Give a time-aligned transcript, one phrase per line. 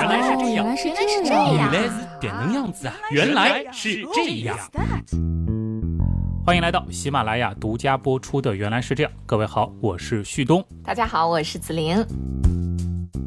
[0.00, 2.94] 原来是这样，原来是原来是这样，原来是点能样子啊！
[3.10, 4.56] 原来是这样。
[6.46, 10.64] 欢迎来到喜马拉雅独家播出的《原来是这样》，各位好，我是旭东。
[10.82, 12.02] 大家好，我是子玲。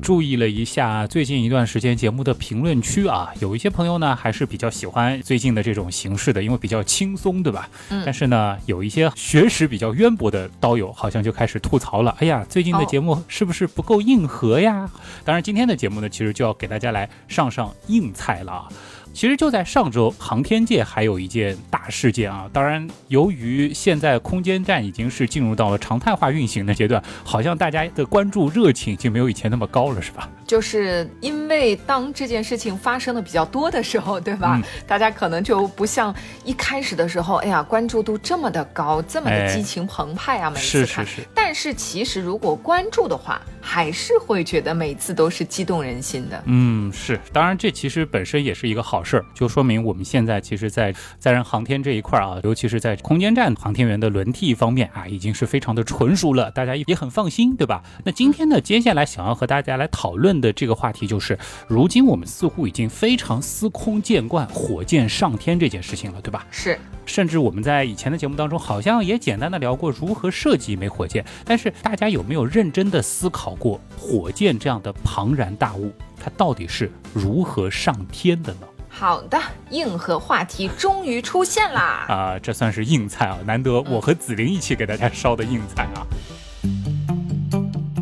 [0.04, 7.70] 注意了一下最近一段时间节目的评论区啊，有一些朋友呢还是比较喜欢最近的这种形式的，因为比较轻松，对吧？
[7.90, 14.92] 嗯但是呢，有一些学识比较渊博的刀友好像就开始吐槽了，哎呀，最近的哦节目是不是不够硬核呀？
[15.24, 18.68] 当然，今天的节目呢，其实就要给大家来上上硬菜了啊。
[19.14, 22.50] 其实就在上周，航天界还有一件大事件啊。
[22.52, 30.28] 当然，由于现在空间站已经是进入到了常态化运行的阶段，好像大家的关注热情已经没有以前那么高了，是吧？
[30.48, 34.60] 就是因为当这件事情发生的比较多的时候，对吧？
[34.62, 41.06] 嗯大家可能就不像一开始的时候，哎呀，关注度这么的高，这么的哎激情澎湃啊，每次看。
[41.06, 46.42] 是是是，但是其实如果关注的话，还是会觉得每次都是激动人心的。
[46.46, 47.20] 嗯，是。
[47.32, 57.84] 当然，这其实本身也是一个好事儿，就说明我们现在其实，在载人航天这一块儿啊，尤其是在空间站航天员的轮替方面啊，已经是非常的纯熟了，大家也很放心，对吧？
[58.04, 61.38] 那今天呢，接下来想要和大家来讨论的这个话题就是，
[61.68, 66.46] 如今我们似乎已经非常司空见惯火箭上天这件事情了，对吧？
[66.52, 78.68] 是，甚至我们在以前的节目当中，好像也简单的聊过如何设计一枚火箭，但是大家有没有认真的思考过火箭这样的庞然大物，它到底是如何上天的呢？
[78.96, 79.42] 好的，
[79.72, 82.06] 硬核话题终于出现啦！
[82.08, 86.06] 啊、这算是硬菜啊，难得我和紫菱一起给大家烧的硬菜啊。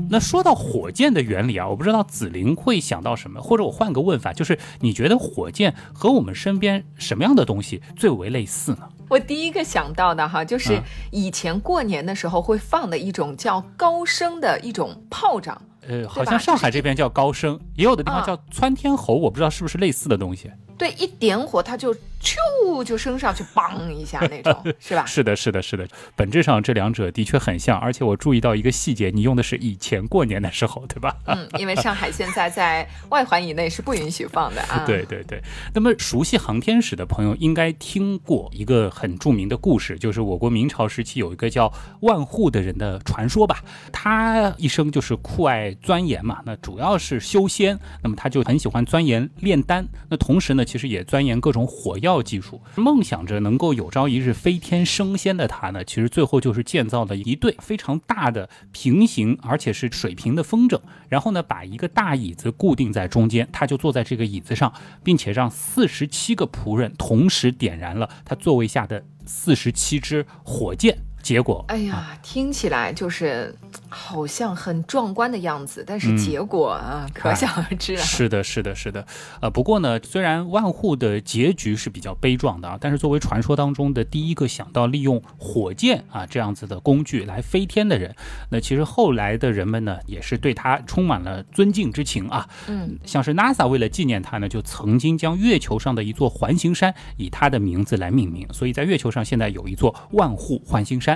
[0.09, 8.89] 那说到火箭的原理啊，我不知道紫菱会想到什么，或者我换个问法，就是你觉得火箭和我们身边什么样的东西最为类似呢？
[9.08, 15.59] 我第一个想到的哈，就是嗯以前过年的时候会放的一种叫高升的一种炮仗。
[15.87, 20.51] 呃，好像上海这边叫高升，也有的地方啊叫窜天猴，我不知道是不是类似的东西。
[20.77, 25.05] 对，一点火它就咻就升上去，梆一下那种， 是吧？
[25.05, 31.15] 是的，是的，是的，本质上这两者的确很像，而且我注意到一个细节，你用的是以前过年的时候，对吧？
[31.26, 34.83] 嗯，因为上海现在在外环以内是不允许放的啊。
[34.87, 35.42] 对对对。
[35.73, 41.71] 那么熟悉航天史的朋友应该听过一个很著名的故事，就是我国明朝时期有一个叫
[42.02, 43.64] 万户的人的传说吧。
[43.92, 64.73] 他一生就是酷爱钻研嘛，那主要是修仙，那么他就很喜欢钻研炼丹，那同时呢，其实也钻研各种火药技术，梦想着能够有朝一日飞天升仙的他呢，其实最后就是建造了一对非常大的平行而且是水平的风筝，然后呢，把一个大椅子固定在中间，他就坐在这个椅子上，
[65.04, 70.98] 并且让四十七个仆人同时点燃了他座位下的四十七支火箭。
[71.21, 73.55] 结果，哎呀，听起来就是
[73.89, 78.02] 好像很壮观的样子，但是嗯结果啊，可想而知啊。
[78.02, 79.05] 是的，是的，是的，
[79.42, 88.15] 呃，不过呢，虽然万户的结局是比较悲壮的啊，但是作为传说当中的第一个想到利用火箭啊这样子的工具来飞天的人，
[88.49, 92.48] 那其实后来的人们呢，也是对他充满了尊敬之情啊。
[92.67, 101.11] 嗯，像是 NASA 为了纪念他呢，就曾经将月球上的一座环形山以他的名字来命名，所以在月球上现在有一座万户环形山。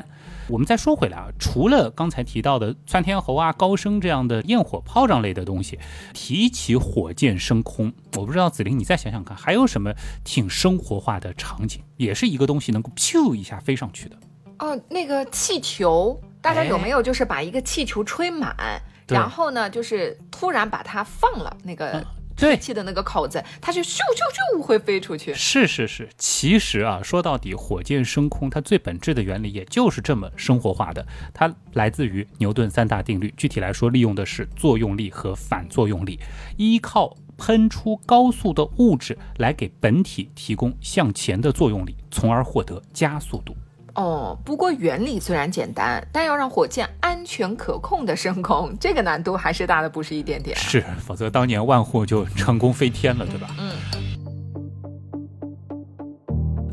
[0.48, 5.80] 我们再说回来啊，除了刚才提到的窜天猴啊、高升这样的焰火炮仗类的东西，
[6.14, 9.92] 提起火箭升空，我不知道子菱，你再想想看，还有什么
[10.24, 14.16] 挺生活化的场景，也是一个东西能够咻一下飞上去的？
[14.60, 18.56] 哦，那个气球，大家有哎没有就是把一个气球吹满，
[19.08, 22.06] 对然后呢，就是突然把它放了那个嗯
[22.38, 25.34] 对，气的那个口子，它就咻咻咻会飞出去。
[25.34, 33.34] 是是是，其实啊，说到底，火箭升空它最本质的原理也就是这么生活化的，它来自于牛顿三大定律。
[33.38, 36.20] 具体来说，利用的是作用力和反作用力，
[36.58, 43.56] 依靠喷出高速的物质来给本体提供向前的作用力，从而获得加速度。
[43.96, 50.60] 哦，不过原理虽然简单，但要让火箭安全可控的升空， 这个难度还是大的不是一点点啊。
[50.60, 53.56] 是，否则当年万户就成功飞天了，对吧？
[53.58, 53.72] 嗯。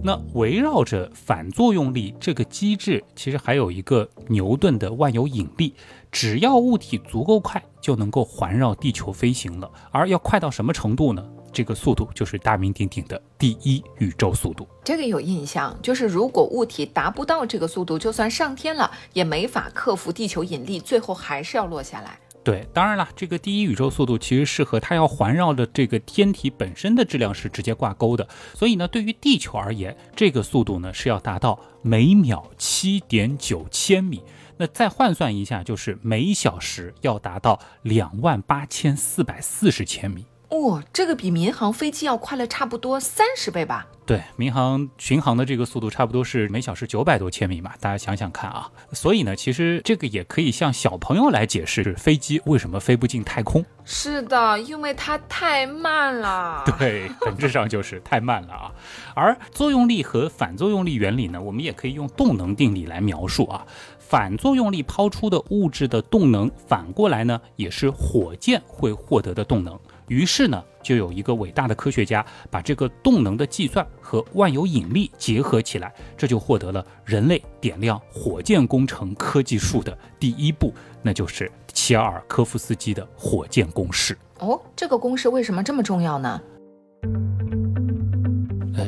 [0.04, 5.76] 那围绕着反作用力这个机制，其实还有一个牛顿的万有引力，
[6.10, 9.70] 只要物体足够快，就能够环绕地球飞行了。
[9.92, 11.24] 而要快到什么程度呢？
[11.52, 14.66] 这个速度就是大名鼎鼎的第一宇宙速度。
[14.82, 22.18] 这个有印象，就是如果物体达不到这个速度，就算上天了，也没法克服地球引力，最后还是要落下来。
[22.44, 28.26] 对，当然了，这个第一宇宙速度其实是和它要环绕的这个天体本身的质量是直接挂钩的。
[28.52, 34.20] 所以呢，对于地球而言，这个速度呢是要达到每秒七点九千米。
[34.56, 40.26] 那再换算一下，就是每小时要达到两万八千四百四十千米。
[40.52, 43.86] 哦，这个比民航飞机要快了差不多三十倍吧？
[44.04, 48.70] 对，民航巡航的这个速度差不多是每小时九百多千米嘛，大家想想看啊。
[48.92, 53.64] 所以呢，其实这个也可以向小朋友来解释飞机为什么飞不进太空。
[53.86, 56.62] 是的，因为它太慢了。
[56.78, 58.72] 对，本质上就是太慢了啊。
[59.14, 63.64] 而作用力和反作用力原理呢，我们也可以用动能定理来描述啊。
[63.98, 69.78] 反作用力抛出的物质的动能，反过来呢，也是火箭会获得的动能。
[70.12, 84.16] 于是呢，就有一个伟大的科学家把这个动能的计算和万有引力结合起来，这就获得了人类点亮火箭工程科技树的第一步，那就是齐尔科夫斯基的火箭公式。
[84.40, 86.38] 哦，这个公式为什么这么重要呢？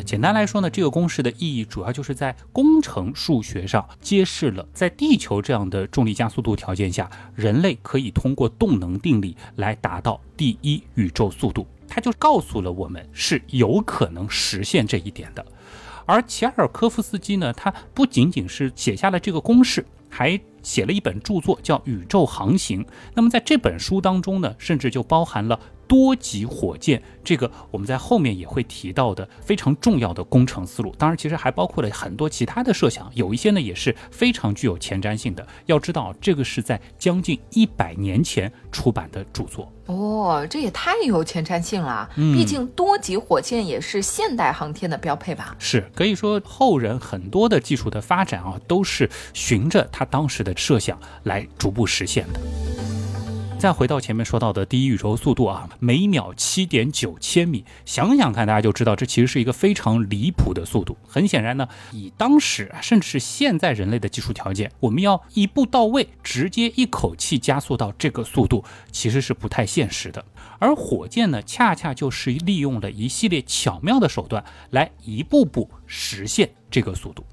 [0.04, 11.66] 简单来说呢，这个公式的意义主要就是在工程数学上揭示了，在地球这样的重力加速度条件下，人类可以通过动能定理来达到第一宇宙速度。
[11.88, 15.44] 它就告诉了我们是有可能实现这一点的。
[16.06, 22.84] 而齐尔科夫斯基呢，他不仅仅是写下了这个公式，还写了一本著作叫《宇宙航行》。
[23.14, 25.58] 那么在这本书当中呢，甚至就包含了。
[25.86, 30.94] 多级火箭，这个我们在后面也会提到的非常重要的工程思路。
[30.98, 35.46] 当然，其实还包括了很多其他的设想，有一些呢也是非常具有前瞻性的。
[35.66, 39.70] 要知道，这个是在将近一百年前出版的著作。
[39.86, 42.08] 哦，这也太有前瞻性了。
[42.16, 45.54] 毕竟多级火箭也是现代航天的标配吧？
[45.58, 52.40] 是，可以说后人很多的技术的发展啊，都是循着他当时的设想来逐步实现的。
[53.64, 60.98] 再回到前面说到的第一宇宙速度啊，每秒七点九千米，想想看，大家就知道这其实是一个非常离谱的速度。
[61.08, 68.62] 很显然呢，以当时甚至是现在人类的技术条件，我们要一步到位，直接一口气加速到这个速度，
[68.92, 70.22] 其实是不太现实的。
[70.58, 77.24] 而火箭呢，恰恰就是利用了一系列巧妙的手段，来一步步实现这个速度。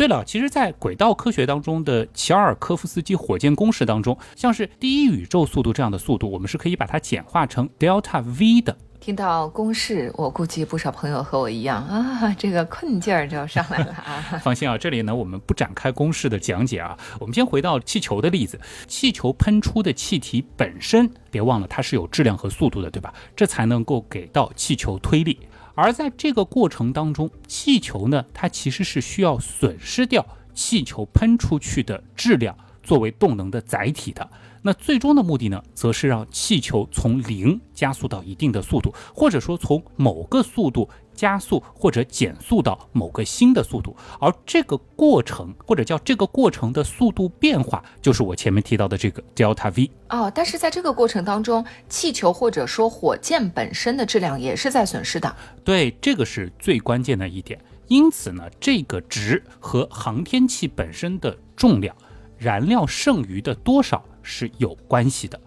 [0.00, 8.74] 对了，其实，在轨道科学当中的齐尔科夫斯基火箭公式当中，像是第一宇宙速度这样的速度，我们是可以把它简化成 delta v 的。
[8.98, 14.40] 听到公式，我估计不少朋友和我一样啊，这个困劲儿就要上来了啊。
[14.42, 18.58] 放心啊，这里呢，我们不展开公式的讲解啊，我们先回到气球的例子，
[18.88, 23.12] 气球喷出的气体本身，别忘了它是有质量和速度的，对吧？
[23.36, 25.38] 这才能够给到气球推力。
[25.80, 34.30] 而在这个过程当中，气球呢，它其实是需要损失掉气球喷出去的质量作为动能的载体的。
[34.62, 43.96] 那最终的目的呢，则是让气球从零加速到一定的速度，或者说从某个速度加速或者减速到某个新的速度。
[44.18, 49.90] 而这个过程，或者叫这个过程的速度变化，就是我前面提到的这个 delta v。
[50.10, 55.34] 哦，但是在这个过程当中，气球或者说火箭本身的质量也是在损失的。
[55.64, 57.58] 对，这个是最关键的一点。
[57.88, 61.96] 因此呢，这个值和航天器本身的重量、
[62.36, 64.04] 燃料剩余的多少。
[64.30, 65.38] 是有关系的，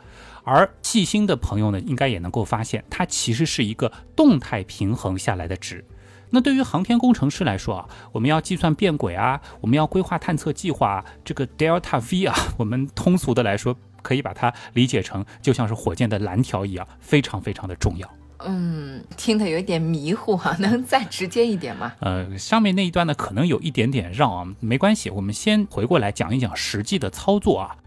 [0.44, 5.84] 而细心的朋友呢，应该也能够发现，它其实是一个动态平衡下来的值。
[6.30, 18.12] 那对于航天工程师来说啊，我们要计算变轨啊，我们要规划探测计划，这个 delta v 啊，我们通俗的来说，可以把它理解成就像是火箭的蓝条一样，非常非常的重要。
[18.46, 21.94] 嗯，听得有点迷糊哈， 能再直接一点吗？
[22.00, 27.78] 呃，上面那一段呢，可能有一点点绕啊，没关系，我们先回过来讲一讲实际的操作啊。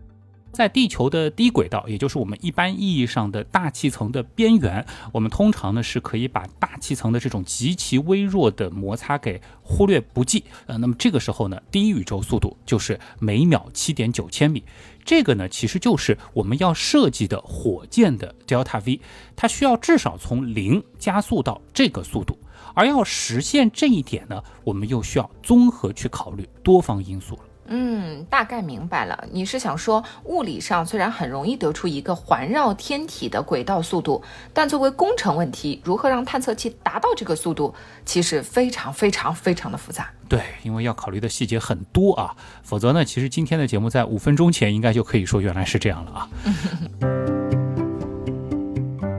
[0.56, 10.42] 在地球的低轨道，也就是我们一般意义上的大气层的边缘，我们通常呢是可以把大气层的这种极其微弱的摩擦给忽略不计。
[10.64, 14.64] 呃，那么这个时候呢，第一宇宙速度就是每秒七点九千米。
[15.04, 18.98] 这个呢，其实就是我们要设计的火箭的 delta v，
[19.36, 22.36] 它需要至少从零加速到这个速度。
[22.74, 27.40] 而要实现这一点呢，我们又需要综合去考虑多方因素了。
[27.68, 29.26] 嗯，大概明白了。
[29.30, 40.10] 你是想说，物理上虽然很容易得出一个环绕天体的轨道速度，但作为工程问题，如何让探测器达到这个速度，其实非常非常非常的复杂。
[40.28, 46.28] 对，因为要考虑的细节很多啊，否则呢，其实今天的节目在五分钟前应该就可以说原来是这样了啊。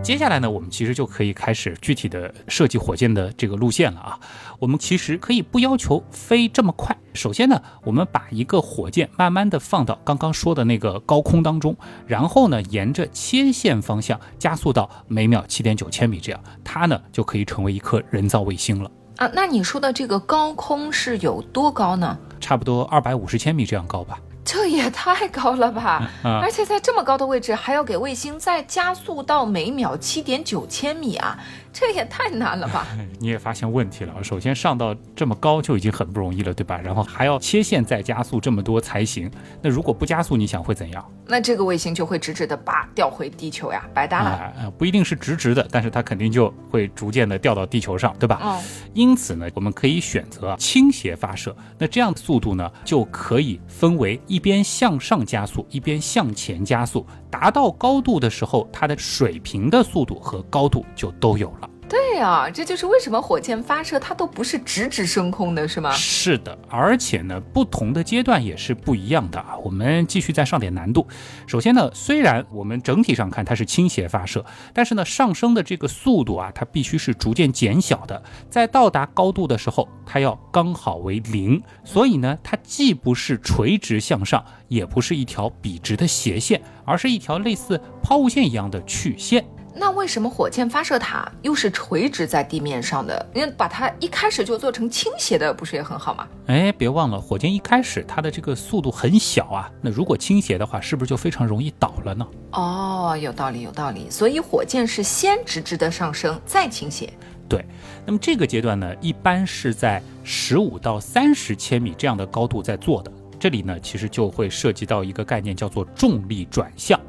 [0.07, 4.17] 接下来呢，我们其实就可以开始具体的设计火箭的这个路线了啊。
[4.57, 6.95] 我们其实可以不要求飞这么快。
[7.13, 19.29] 首先呢，我们把一个火箭慢慢的放到刚刚说的那个高空当中，然后呢，沿着切线方向加速到每秒七点九千米，这样它呢就可以成为一颗人造卫星了啊。
[19.33, 22.17] 那你说的这个高空是有多高呢？
[22.39, 24.17] 差不多二百五十千米这样高吧。
[24.49, 26.01] 这也太高了吧！
[26.23, 31.37] 啊而且在这么高的位置，还要给卫星再加速到每秒七点九千米啊，
[31.79, 32.87] 这也太难了吧！
[32.97, 34.23] 哎 你也发现问题了。
[34.23, 36.81] 首先上到这么高就已经很不容易了，对吧？
[36.83, 39.29] 然后还要切线再加速这么多才行。
[39.61, 41.05] 那如果不加速，你想会怎样？
[41.27, 44.29] 那这个卫星就会直直的叭掉回地球呀，白搭了。
[44.31, 48.39] 啊、呃不一定是直直的，但是它肯定就会逐渐的掉到地球上，对吧？
[48.41, 48.59] 哦，
[48.93, 51.55] 因此呢，我们可以选择倾斜发射。
[51.77, 57.05] 那这样的速度呢，就可以分为一边向上加速，一边向前加速。
[57.29, 61.66] 达到高度的时候，它的水平的速度和高度就都有了。
[61.89, 65.91] 对啊，这就是为什么火箭发射它都不是直直升空的，是吗？
[65.91, 69.55] 是的，而且呢，不同的阶段也是不一样的啊。
[69.63, 71.07] 我们继续再上点难度。
[71.47, 78.21] 首先呢，虽然我们整体上看它是倾斜发射，但是呢，上升的这个速度啊，它必须是逐渐减小的。
[78.49, 81.61] 在到达高度的时候，它要刚好为零。
[81.85, 89.45] 所以呢，它既不是垂直向上，也不是一条笔直的斜线，而是一条类似抛物线一样的曲线。
[89.79, 93.25] 那为什么火箭发射塔又是垂直在地面上的？
[93.33, 96.27] 因为把它一开始就做成倾斜的，不是也很好吗？
[96.47, 102.27] 哎，别忘了，火箭一开始它的这个速度很小啊，那如果倾斜的话，是不是就非常容易倒了呢？
[102.53, 104.09] 哦，有道理，有道理。
[104.09, 107.11] 所以火箭是先直直的上升，再倾斜。
[107.47, 107.63] 对，
[108.05, 113.11] 那么这个阶段呢，一般是在十五到三十千米这样的高度在做的。
[113.39, 116.99] 这里呢，其实就会涉及到一个概念，叫做重力转向。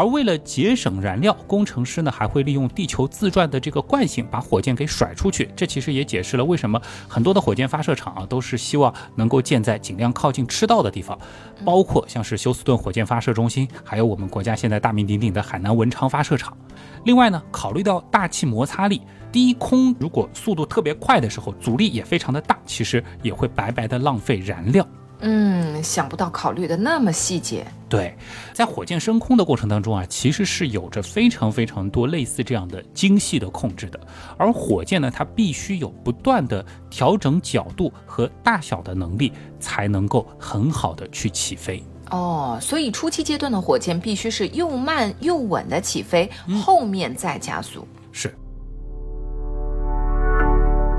[0.00, 5.50] 而为了节省燃料，工程师呢还会利用地球自转的这个惯性，把火箭给甩出去。
[5.54, 11.18] 这其实也解释了为什么很多的火箭发射场啊，都是希望能够建在尽量靠近赤道的地方，
[11.66, 16.56] 包括像是休斯顿火箭发射中心，还有我们国家现在大名鼎鼎的海南文昌发射场。
[17.04, 24.82] 另外呢，考虑到大气摩擦力，低空如果速度特别快的时候，阻力也非常的大，其实也会白白的浪费燃料。
[25.20, 27.66] 嗯，想不到考虑的那么细节。
[27.88, 28.16] 对，
[28.52, 34.00] 在火箭升空的过程当中啊，其实是有着非常非常多类似这样的精细的控制的。
[34.38, 41.82] 而火箭呢，它必须有不断的调整角度和大小的能力，才能够很好的去起飞。
[42.10, 46.30] 哦，所以初期阶段的火箭必须是又慢又稳的起飞，
[46.62, 47.86] 后面再加速。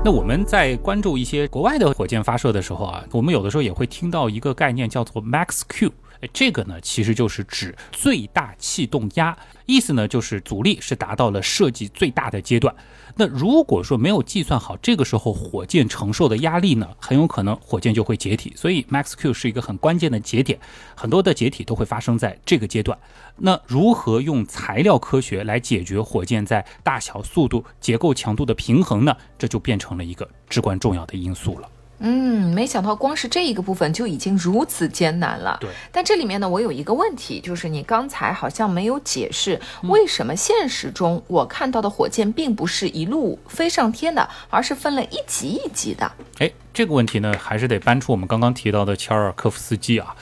[0.04, 5.92] 那我们在关注一些国外的火箭发射的时候啊，我们有的时候也会听到一个概念叫做 Max Q。
[6.32, 9.36] 这个呢，其实就是指最大气动压，
[9.66, 12.74] 意思呢就是阻力是达到了设计最大的阶段。
[13.14, 18.52] 那如果说没有计算好，这个时候火箭承受的压力呢，很有可能火箭就会解体。
[18.56, 20.58] 所以 Max Q 是一个很关键的节点，
[20.94, 22.98] 很多的解体都会发生在这个阶段。
[23.36, 29.14] 那如何用材料科学来解决火箭在大小、速度、结构强度的平衡呢？
[29.36, 31.68] 这就变成了一个至关重要的因素了。
[32.04, 35.56] 嗯，没想到光是这一个部分就已经如此艰难了。
[35.60, 46.10] 对，但这里面呢，我有一个问题，就是你刚才好像没有解释，为什么现实中我看到的火箭并不是一路飞上天的，而是分了一级一级的？
[46.38, 50.16] 哎，这个问题呢，还是得搬出我们刚刚提到的乔尔科夫斯基啊。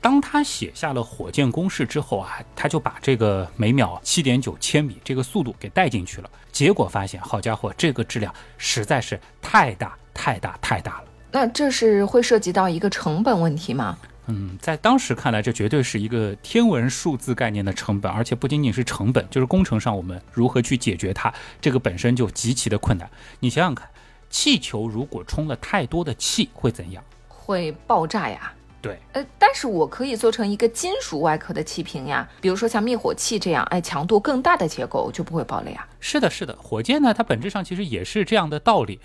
[0.00, 6.30] 当他写下了火箭公式之后啊，他就把这个每秒七点九千米这个速度给带进去了。
[6.50, 11.09] 结果发现，好家伙，这个质量实在是太大太大太大了。
[11.32, 13.96] 那这是会涉及到一个成本问题吗？
[14.26, 23.10] 嗯，在当时看来，这绝对是一个天文数字概念的成本，而且不仅仅是成本，就是工程上我们如何去解决它，这个本身就极其的困难。
[23.40, 23.88] 你想想看，
[24.28, 27.02] 气球如果充了太多的气会怎样？
[27.26, 28.52] 会爆炸呀？
[28.82, 35.86] 对，呃，但是我可以做成一个金属外壳的气瓶呀，比如说像灭火器这样，哎，强度更大的结构就不会爆了呀。
[35.98, 38.98] 是的，是的，火箭呢，它本质上其实也是这样的道理。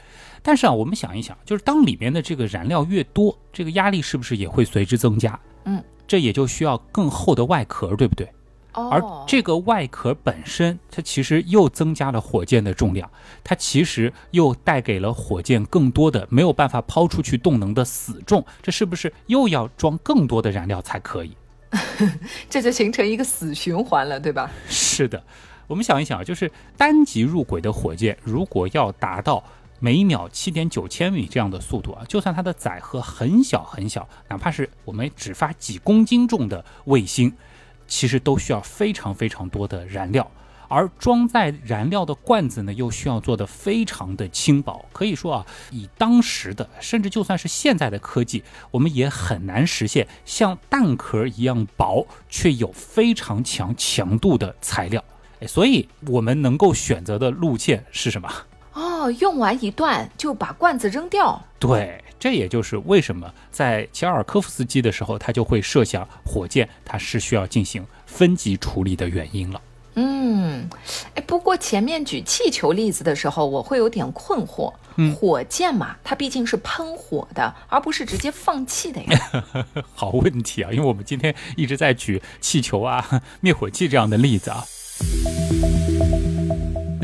[0.48, 5.40] 但是啊，我们想一想，就是当里面的这个燃料越多，这个压力是不是也会随之增加？
[5.64, 8.30] 嗯，这也就需要更厚的外壳，对不对？
[8.74, 13.10] 而哦，这个外壳本身，它其实又增加了火箭的重量，
[13.44, 21.36] 它其实又带给了火箭更多的没有办法抛出去动能的死重，这是不是又要装更多的燃料才可以？
[22.48, 24.52] 这就形成一个死循环了，对吧？
[24.70, 25.24] 是的，
[25.66, 29.44] 我们想一想啊，就是单级入轨的火箭，如果要达到
[29.86, 37.32] 每秒七点九千米这样的速度啊，就算它的载荷很小很小，哪怕是我们只发几公斤重的卫星，
[37.86, 40.28] 其实都需要非常非常多的燃料。
[40.68, 44.84] 而装载燃料的罐子呢，又需要做的非常的轻薄。
[44.92, 55.04] 可以说啊，以当时的，甚至就算是现在的科技，我们也很难实现像蛋壳一样薄却有非常强强度的材料。
[55.48, 58.28] 所以我们能够选择的路线是什么？
[58.76, 61.42] 哦，用完一段就把罐子扔掉。
[61.58, 69.62] 对，这也就是为什么在齐奥尔科夫斯基的时候，他就会设想火箭它是需要进行分级处理的原因了。
[69.96, 70.70] 嗯，
[71.14, 74.74] 哎，不过前面举气球例子的时候，我会有点困惑。
[75.18, 79.44] 火箭嘛，它毕竟是喷火的，而不是直接放气的呀。
[79.96, 84.66] 好问题啊，因为我们今天一直在举气球啊、灭火器这样的例子啊。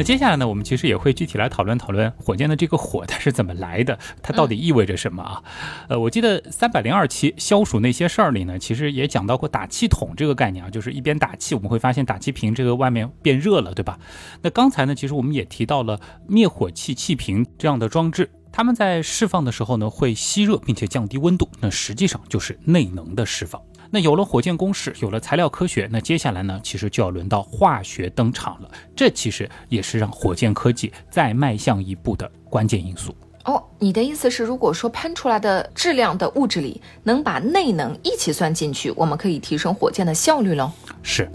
[0.02, 5.44] 那接下来呢，我们其实也会具体来讨论讨论火箭的这个火它是怎么来的，它到底意味着什么啊？
[5.90, 14.00] 呃，我记得三百零二期消暑那些事儿里呢，其实也讲到过打气筒这个概念啊，就是一边打气，我们会发现打气瓶这个外面变热了，对吧？
[14.42, 23.62] 那刚才呢，其实我们也提到了灭火器气瓶这样的装置，它们在释放的时候呢，会吸热并且降低温度，那实际上就是内能的释放。
[23.94, 28.72] 那有了火箭公式，有了材料科学，那接下来呢，其实就要轮到化学登场了。
[28.96, 33.14] 这其实也是让火箭科技再迈向一步的关键因素。
[33.44, 40.72] 哦，你的意思是，如果说喷出来的质量的物质里能把内能一起算进去，我们可以提升火箭的效率喽？
[41.04, 41.30] 是，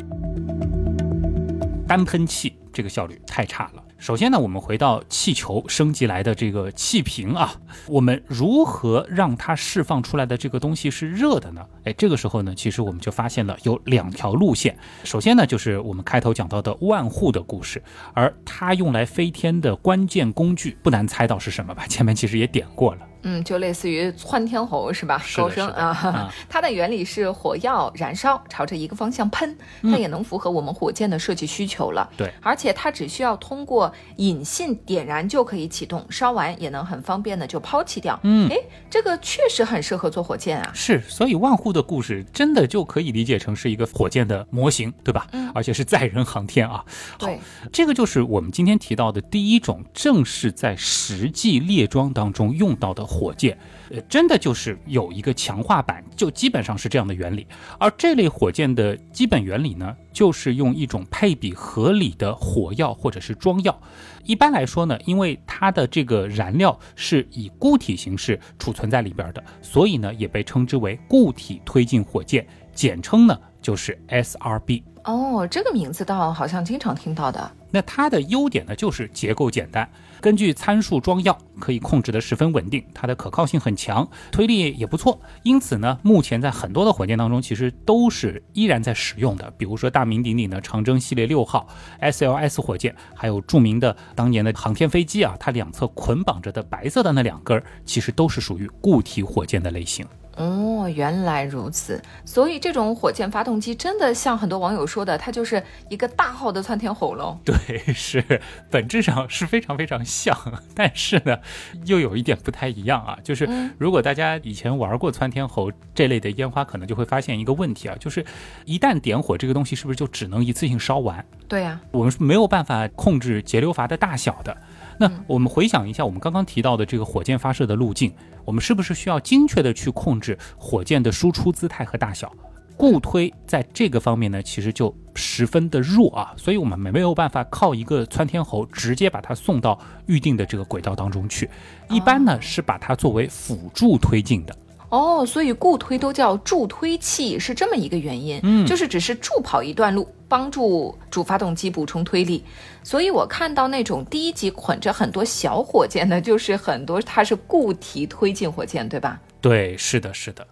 [1.86, 3.82] 单喷气这个效率太差了。
[3.98, 7.54] 首先呢，我们回到气球升级来的这个气瓶啊，
[7.88, 11.64] 我们如何让它释放出来的这个东西是热的呢？
[11.84, 14.76] 哎，这个时候呢，其实我们就发现了有两条路线。
[15.02, 21.86] 首先呢，就是我们开头讲到的万户的故事，而它用来飞天的关键工具，不难猜到是什么吧？
[21.86, 23.00] 前面其实也点过了。
[23.22, 25.20] 嗯，就类似于窜天猴是吧？
[25.36, 32.08] 高升啊， 它的原理是火药燃烧，朝着一个方向喷，它也能符合我们火箭的设计需求了。
[32.16, 38.18] 对，而且它只需要通过引信点燃就可以启动，烧完也能很方便的就抛弃掉。
[38.22, 38.56] 嗯，哎，
[38.90, 40.70] 这个确实很适合做火箭啊。
[40.74, 45.26] 是，所以万户的故事真的就可以理解成是一个火箭的模型，对吧？
[45.32, 46.84] 嗯，而且是载人航天啊。
[47.18, 47.28] 好，
[47.72, 53.05] 这个就是我们今天提到的第一种，正是在实际列装当中用到的。
[53.06, 53.56] 火箭，
[53.90, 57.46] 呃，真的就是有一个强化版，就基本上是这样的原理。
[57.78, 63.78] 而这类火箭的基本原理呢，就是用一种配比合理的火药或者是装药。
[64.24, 72.44] 一般来说呢，因为它的这个燃料是以固体形式储存在里边的，所以呢，也被称之为固体推进火箭，
[72.76, 74.84] 简称呢就是 SRB。
[75.04, 77.50] 哦，这个名字倒好像经常听到的。
[77.70, 79.88] 那它的优点呢，就是结构简单，
[80.20, 85.20] 根据参数装药，可以控制的十分稳定，它的可靠性很强，推力也不错。
[85.44, 89.48] 因此呢，目前在很多的火箭当中，其实都是依然在使用的。
[89.56, 91.68] 比如说大名鼎鼎的长征系列六号
[92.00, 100.04] SLS 火箭，还有著名的当年的航天飞机啊，它两侧捆绑着的白色的那两根，其实都是属于固体火箭的类型。
[100.36, 107.38] 哦，原来如此，所以这种火箭发动机真的像很多网友说的，它就是一个大号的窜天猴喽。
[107.44, 107.56] 对，
[107.94, 108.22] 是
[108.70, 110.36] 本质上是非常非常像，
[110.74, 111.38] 但是呢，
[111.86, 113.18] 又有一点不太一样啊。
[113.24, 118.24] 就是如果大家以前玩过窜天猴这类的烟花，可能就会发现一个问题啊，就是
[118.66, 121.24] 一旦点火，这个东西是不是就只能一次性烧完？
[121.48, 124.56] 对呀，我们是没有办法控制节流阀的大小的。
[124.98, 128.12] 那我们回想一下，我们刚刚提到的这个火箭发射的路径，
[128.44, 132.32] 我们是不是需要精确的去控制火箭的输出姿态和大小？
[132.78, 141.48] 固推在这个方面呢，其实就十分的弱啊，所以我们没没有办法靠一个窜天猴直接把它送到预定的这个轨道当中去，
[141.88, 144.54] 一般呢是把它作为辅助推进的。
[144.88, 152.44] 哦，所以固推都叫助推器，是这么一个原因，嗯，就是只是助跑一段路，帮助主发动机补充推力。
[152.82, 159.20] 所以我看到那种第一级捆着很多小火箭的，就是很多它是固体推进火箭，对吧？
[159.40, 160.46] 对，是的，是的。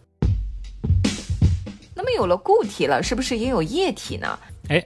[1.94, 4.38] 那么有了固体了，是不是也有液体呢？
[4.68, 4.84] 哎，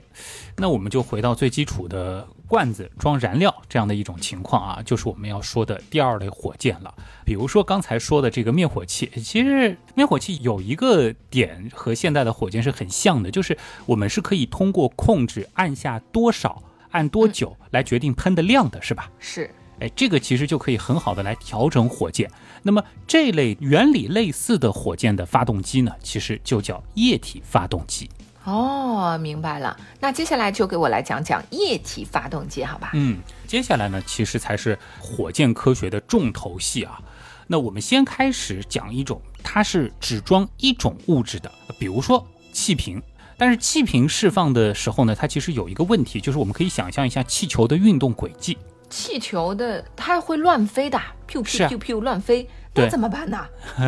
[0.55, 2.27] 那我们就回到最基础的。
[2.49, 6.91] 罐子装燃料这样的一种情况啊，就是我们要说的第二类火箭了。
[7.23, 19.11] 比如说刚才说的这个灭火器，其实灭火器有一个点和现在的火箭是很像的，就是我们是可以通过控制按下多少、按多久来决定喷的量的，是吧？
[19.19, 19.49] 是。
[19.79, 22.29] 哎，这个其实就可以很好的来调整火箭。
[22.63, 28.09] 那么这类原理类似的火箭的发动机呢，其实就叫液体发动机。
[28.49, 29.77] 哦，明白了。
[29.99, 32.91] 那接下来就给我来讲讲液体发动机，好吧？
[32.95, 36.99] 嗯，接下来呢，其实才是火箭科学的重头戏啊。
[37.47, 43.01] 那我们先开始讲一种，它是只装一种物质的，比如说气瓶。
[43.37, 48.57] 但是气瓶释放的时候呢，它其实有一个问题，就是我们可以想象一下气球的运动轨迹。
[48.89, 52.47] 气球的它会乱飞的，噗噗噗噗乱飞。
[52.79, 53.45] 对那怎么办呢？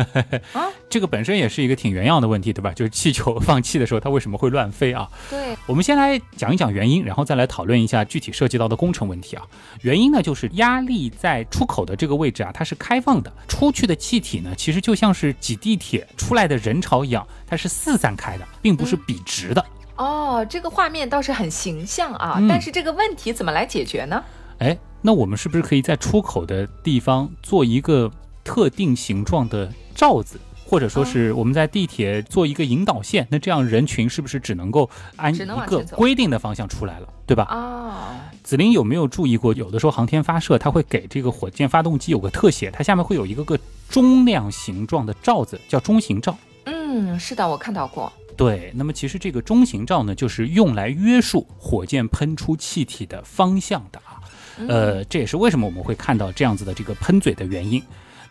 [0.52, 2.72] 啊，这个本身也是一个挺原样的问题，对吧？
[2.72, 5.08] 就是气球放气的时候，它为什么会乱飞啊？
[5.30, 9.42] 对，我们先来讲一讲原因，然后再来讨论一下具体涉及到的工程问题啊。
[9.82, 19.64] 原因呢，就是压力在出口的这个位置啊，它是开放的，出去的气体呢，其实就像是挤地铁出来的人潮一样，它是四散开的，并不是笔直的。
[19.96, 24.22] 哦，这个画面倒是很形象啊，嗯但是这个问题怎么来解决呢？
[24.58, 28.10] 哎，那我们是不是可以在出口的地方做一个
[28.44, 30.38] 特定形状的罩子？
[30.64, 37.46] 或者说是我们在地铁做一个引导线，那这样人群是不是只能够按一个规定的方向出来了，对吧？
[37.50, 43.58] 哦，紫菱有没有注意过，有的时候航天发射它会给这个火箭发动机有个特写，它下面会有一个个
[43.90, 46.34] 钟量形状的罩子，叫中型罩。
[46.64, 48.10] 嗯，是的，我看到过。
[48.34, 54.22] 对，那么其实这个中型罩呢，就是用来约束火箭喷出气体的方向的啊。
[54.68, 57.82] 呃，这也是为什么我们会看到这样子的这个喷嘴的原因。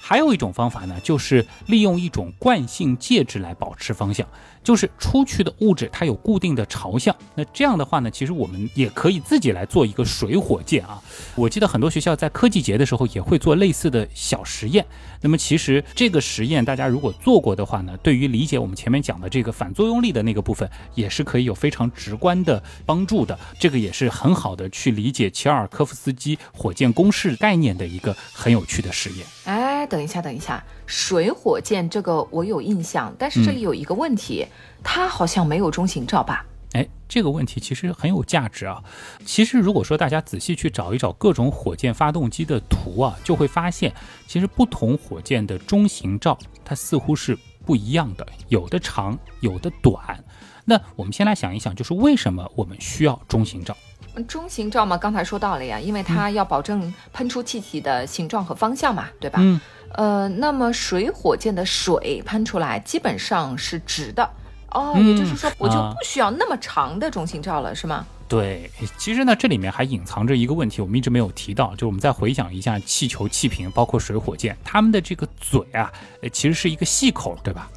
[0.04, 4.28] 还有一种方法呢，就是利用一种惯性介质来保持方向，
[4.64, 7.16] 就是出去的物质它有固定的朝向。
[7.36, 11.02] 那这样的话呢，其实我们也可以自己来做一个水火箭啊。
[11.36, 14.86] 我记得很多学校在科技节的时候也会做类似的小实验。
[15.22, 23.38] 那么其实这个实验大家如果做过的话呢，对于理解我们前面讲的这个反作用力的那个部分，也是可以有非常直观的帮助的。
[23.60, 29.26] 这个也是很好的去理解齐尔科夫斯基火箭公式概念的一个很有趣的实验。
[29.46, 34.46] 哎，等一下，等一下，水火箭这个我有印象，但是这里有一个问题，
[34.84, 36.46] 它好像没有中型罩吧？
[36.74, 38.84] 哎，这个问题其实很有价值啊。
[39.26, 43.94] 其实如果说大家仔细去找一找各种火箭发动机的图啊，就会发现，
[44.28, 50.22] 其实不同火箭的中型罩它似乎是不一样的，有的长，有的短。
[50.66, 53.74] 那我们先来想一想，就是为什么我们需要中型罩？
[54.14, 59.40] 嗯中型罩嘛，刚才说到了呀，因为它要保证喷出气体的形状和方向嘛，对吧？
[59.42, 59.58] 嗯，
[59.96, 64.30] 呃，那么水火箭的水喷出来基本上是直的。
[64.72, 68.06] 哦，嗯也就是说，我就啊不需要那么长的中心罩了，是吗？
[68.30, 77.70] 对，其实呢，这里面还隐藏着一个问题，我们一直没有提到，就我们再回想一下气球、气瓶，包括水火箭，它们的这个嘴啊，呃其实是一个细口，对吧？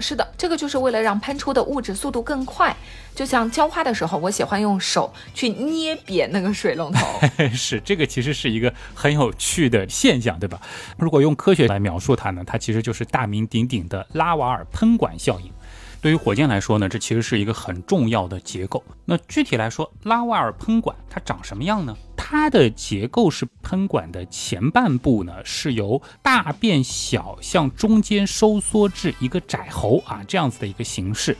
[0.00, 2.74] 是的，这个就是为了让喷出的物质速度更快。
[3.14, 7.06] 就像浇花的时候，我喜欢用手去捏扁那个水龙头。
[7.52, 10.60] 是，这个其实是一个很有趣的现象，对吧？
[10.96, 15.52] 如果用科学来描述它呢，它其实就是大名鼎鼎的拉瓦尔喷管效应。
[16.00, 18.82] 对于火箭来说呢，这其实是一个很重要的结构。
[19.04, 21.94] 那具体来说，拉瓦尔喷管它长什么样呢？
[22.16, 31.36] 它的结构是喷管的前半部呢是由大变小向中间收缩至一个窄喉啊这样子的一个形式，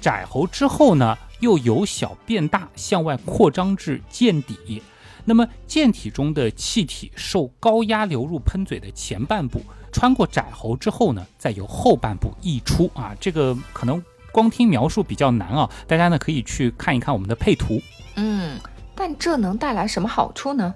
[0.00, 4.82] 窄喉之后呢又由小变大向外扩张至见底。
[5.24, 13.14] 那么舰体中的气体受高压流入喷嘴的前半部，穿过窄喉之后呢，再由后半部溢出啊。
[13.20, 17.80] 这个可能光听描述比较难啊，大家呢可以去看一看我们的配图。
[18.16, 18.58] 嗯，
[18.94, 20.74] 但这能带来什么好处呢？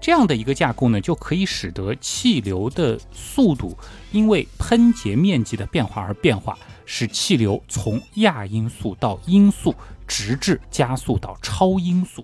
[0.00, 3.74] 这样的一个架构呢，就可以使得气流的速度
[4.12, 9.74] 因为喷节面积的变化而变化，使气流从亚音速到音速，
[10.06, 12.22] 直至加速到超音速。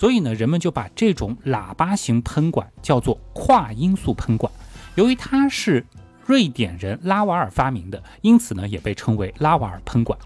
[0.00, 4.50] 所以呢，人们就把这种喇叭型喷管叫做跨音速喷管。
[4.94, 5.84] 由于它是
[6.24, 10.18] 瑞典人拉瓦尔发明的，因此呢，也被称为拉瓦尔喷管。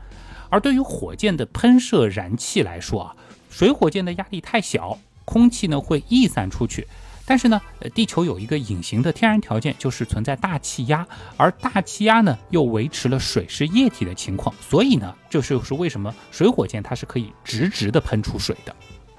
[0.48, 3.16] 而对于火箭的喷射燃气来说啊，
[3.50, 6.86] 水火箭的压力太小，空气呢会逸散出去。
[7.26, 11.04] 但是呢，呃，地球有一个隐形的天然条件，就是存在大气压，
[11.36, 18.72] 而大气压呢又维持了水是液体的情况，所以呢，这就是为什么水火箭它是可以直直的喷出水的。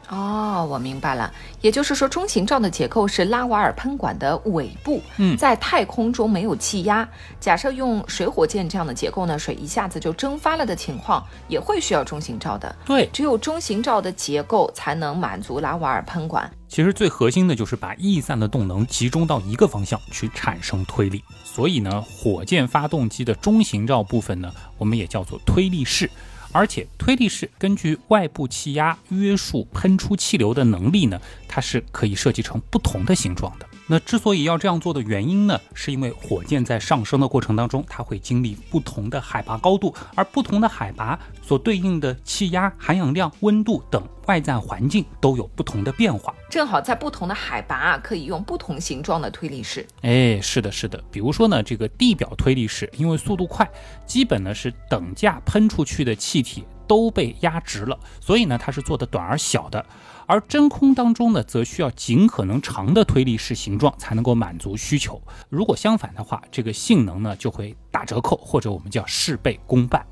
[0.09, 1.33] 哦，我明白了。
[1.61, 5.01] 也就是说，中型罩的结构是拉瓦尔喷管的尾部。
[5.17, 7.07] 嗯在太空中没有气压，
[7.39, 12.75] 假设用水火箭这样的结构呢，水一下子就蒸发了的情况，也会需要中型罩的。
[12.85, 16.49] 对，只有中型罩的结构才能满足拉瓦尔喷管。
[16.67, 21.23] 其实最核心的就是把逸散的动能集中到一个方向去产生推力。
[21.43, 26.09] 所以呢，火箭发动机的中型罩部分呢，我们也叫做推力室。
[26.55, 33.67] 而且推力室根据外部气压约束喷出气流的能力呢，它是可以设计成不同的形状的。
[33.87, 46.33] 那之所以要这样做的原因呢，是因为火箭在上升的过程当中，它会经历不同的海拔高度，而不同的海拔所对应的气压、含氧量、温度等外在环境都有不同的变化。
[46.49, 49.85] 正好在不同的海拔啊可以用不同形状的推力室。
[50.01, 51.03] 哎，是的，是的。
[51.11, 53.69] 比如说呢，这个地表推力室，因为速度快，
[54.07, 59.85] 基本呢是等价喷出去的气体都被压直了，所以呢，它是做的短而小的。
[60.27, 65.21] 而真空当中呢，则需要尽可能长的推力式形状才能够满足需求。
[65.49, 70.05] 如果相反的话，这个性能呢就会打折扣，或者我们叫事倍功半。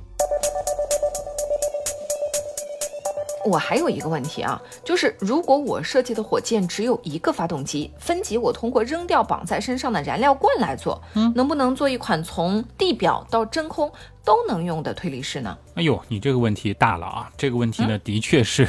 [3.46, 13.92] 我还有一个问题啊，就是如果我设计的火箭只有一个发动机，分级我通过扔掉绑在身上的燃料罐来做，嗯，能不能做一款从地表到真空？
[14.26, 15.58] 都能用的推力式呢？
[15.76, 17.32] 哎呦，你这个问题大了啊！
[17.38, 18.66] 这个问题呢，的确是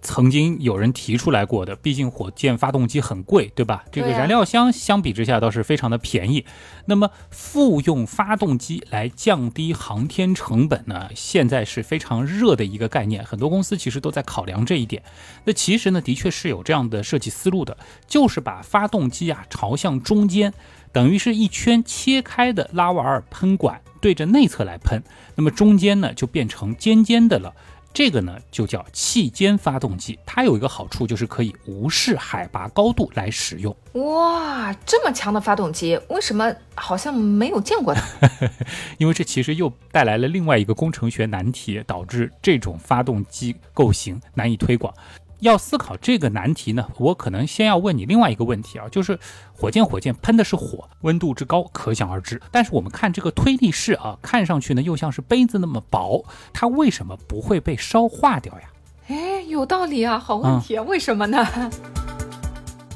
[0.00, 1.76] 曾经有人提出来过的。
[1.76, 3.84] 毕竟火箭发动机很贵，对吧？
[3.92, 6.46] 这个燃料箱相比之下倒是非常的便宜。
[6.86, 11.10] 那么复用发动机来降低航天成本呢？
[11.14, 15.02] 现在是非常热的一个概念，很多公司其实都在考量这一点。
[15.44, 20.54] 那其实呢，的确是有这样的设计思路的，就是把发动机啊朝向中间，
[20.94, 23.78] 等于是一圈切开的拉瓦尔喷管。
[24.00, 25.02] 对着内侧来喷，
[25.34, 27.50] 那么中间呢就变成尖尖的了，
[27.90, 30.18] 这个呢就叫气尖发动机。
[30.26, 33.74] 它有一个好处就是可以无视海拔高度来使用。
[33.94, 38.02] 哇，这么强的发动机，为什么好像没有见过呢？
[38.98, 44.92] 因为这其实又带来了另外一个工程学难题，导致这种发动机构型难以推广。
[45.40, 49.18] 要思考这个难题呢，我可能先要问你另外一个问题啊，就是
[49.52, 52.40] 火箭火箭喷的是火，温度之高可想而知。
[52.50, 58.68] 但是我们看这个推力式啊，看上去呢又像是杯子那么薄，它为什么不会被烧化掉呀？
[59.08, 61.46] 哎，有道理啊，好问题啊，为什么呢？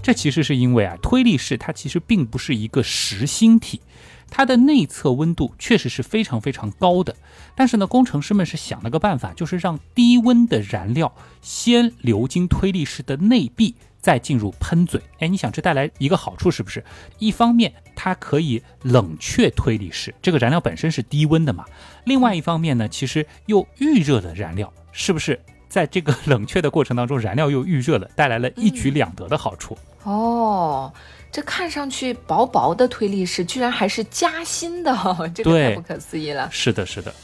[0.03, 3.79] 这其实是因为啊，推力式它其实并不是一个实心体。
[4.31, 7.15] 它的内侧温度确实是非常非常高的，
[7.55, 15.01] 但是呢，工程师们是想了个办法，就是让低温的燃料先流经推力室的内壁，再进入喷嘴。
[15.19, 16.85] 哎，你想这带来一个好处是不是？
[17.19, 21.65] 一方面它可以冷却推力室，这个燃料本身是低温的嘛；
[22.05, 25.41] 另外一方面呢，其实又预热了燃料，是不是？
[25.69, 29.77] 在这个冷却的过程当中，燃料又预热了，带来了一举两得的好处。
[30.05, 30.91] 哦。
[31.31, 34.93] 这看上去薄薄的推力式，居然还是夹心的，
[35.35, 36.49] 这个太不可思议了。
[36.51, 37.15] 是的，是的。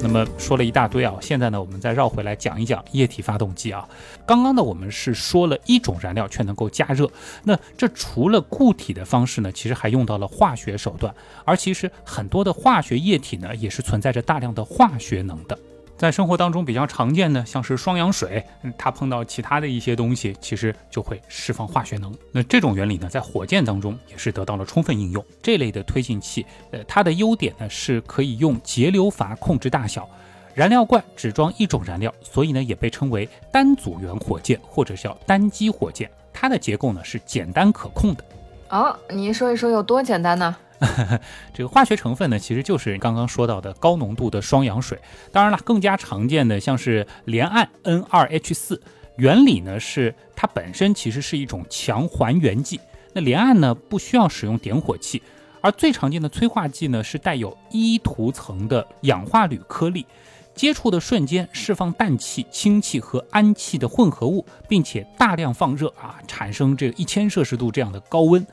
[0.00, 3.86] 那么说了一大堆啊，现在呢，我们再绕回来讲一讲液体发动机啊。
[4.24, 7.10] 刚刚呢，我们是说了一种燃料却能够加热，
[7.42, 15.58] 那这除了固体的方式呢，其实还用到了化学手段，而其实很多的化学液体呢，也是存在着大量的化学能的。
[15.98, 18.44] 在生活当中比较常见的，像是双氧水，
[18.78, 22.14] 它碰到其他的一些东西，其实就会释放化学能。
[22.30, 25.22] 那这种原理呢，在火箭当中也是得到了充分应用。
[25.42, 30.08] 这类的推进器，呃，它的优点呢是可以用节流阀控制大小，
[30.54, 36.08] 燃料罐只装一种燃料，所以呢也被称为单组元火箭或者叫单机火箭。
[36.32, 38.24] 它的结构呢是简单可控的。
[38.68, 40.54] 哦，你说一说有多简单呢？
[41.52, 44.98] 这个化学成分呢，其实就是刚刚说到的高浓度的双氧水。
[45.32, 48.80] 当然了，更加常见的像是联氨 N2H4，
[49.16, 52.80] 原理呢是它本身其实是一种强还原剂。
[53.12, 55.20] 那联氨呢不需要使用点火器，
[55.60, 60.06] 而最常见的催化剂呢是带有一涂层的氧化铝颗粒，
[60.54, 68.46] 接触的瞬间释放氮气、氢气和氨气的混合物，并且大量放热啊，产生这一千摄氏度这样的高温。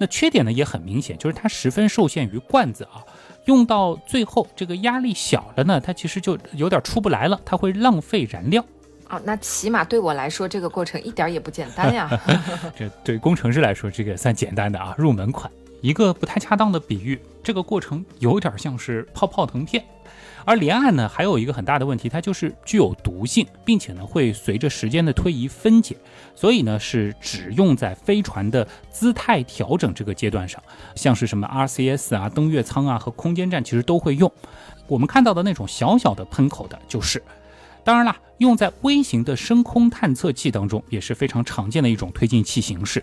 [0.00, 3.04] 那缺点呢也很明显，就是它十分受限于罐子啊，
[3.44, 8.64] 用到最后这个压力小了呢，它其实就有点出不来了，它会浪费燃料
[9.06, 9.20] 啊。
[9.24, 12.08] 那起码对我来说，这个过程一点也不简单呀。
[12.74, 15.52] 这对工程师来说，这个算简单的啊，入门款。
[15.82, 19.84] 一个不太恰当的比喻，这个过程有点像是泡泡腾片。
[20.44, 25.96] 而联氨呢，还有一个很大的问题，它就是具有毒性，并且呢会随着时间的推移分解，
[26.34, 30.62] 所以呢是只用在飞船的姿态调整这个阶段上，
[30.94, 34.32] 像是什么 RCS 啊、登月舱啊和空间站其实都会用。
[34.86, 37.22] 我们看到的那种小小的喷口的，就是。
[37.82, 43.02] 当然啦，用在微型的深空探测器当中也是非常常见的一种推进器形式。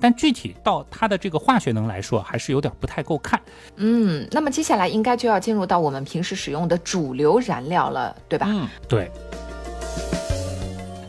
[0.00, 3.40] 但具体到它的这个化学能来说，还是有点不太够看。
[3.76, 8.46] 嗯，那么接下来应该就要进入到我们平时使用的主流燃料了，对吧？
[8.48, 9.10] 嗯，对。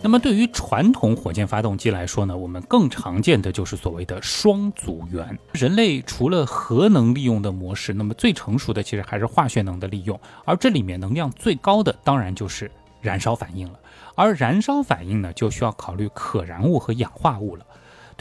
[0.04, 5.38] 那么对于传统火箭发动机来说呢，我们更常见的就是所谓的双组元。
[5.54, 13.80] 人类除了核能利用的模式，那么最成熟的其实还是化学能的利用，而这里面能量最高的当然就是燃烧反应了。
[14.16, 17.64] 而燃烧反应呢，就需要考虑可燃物和氧化物了。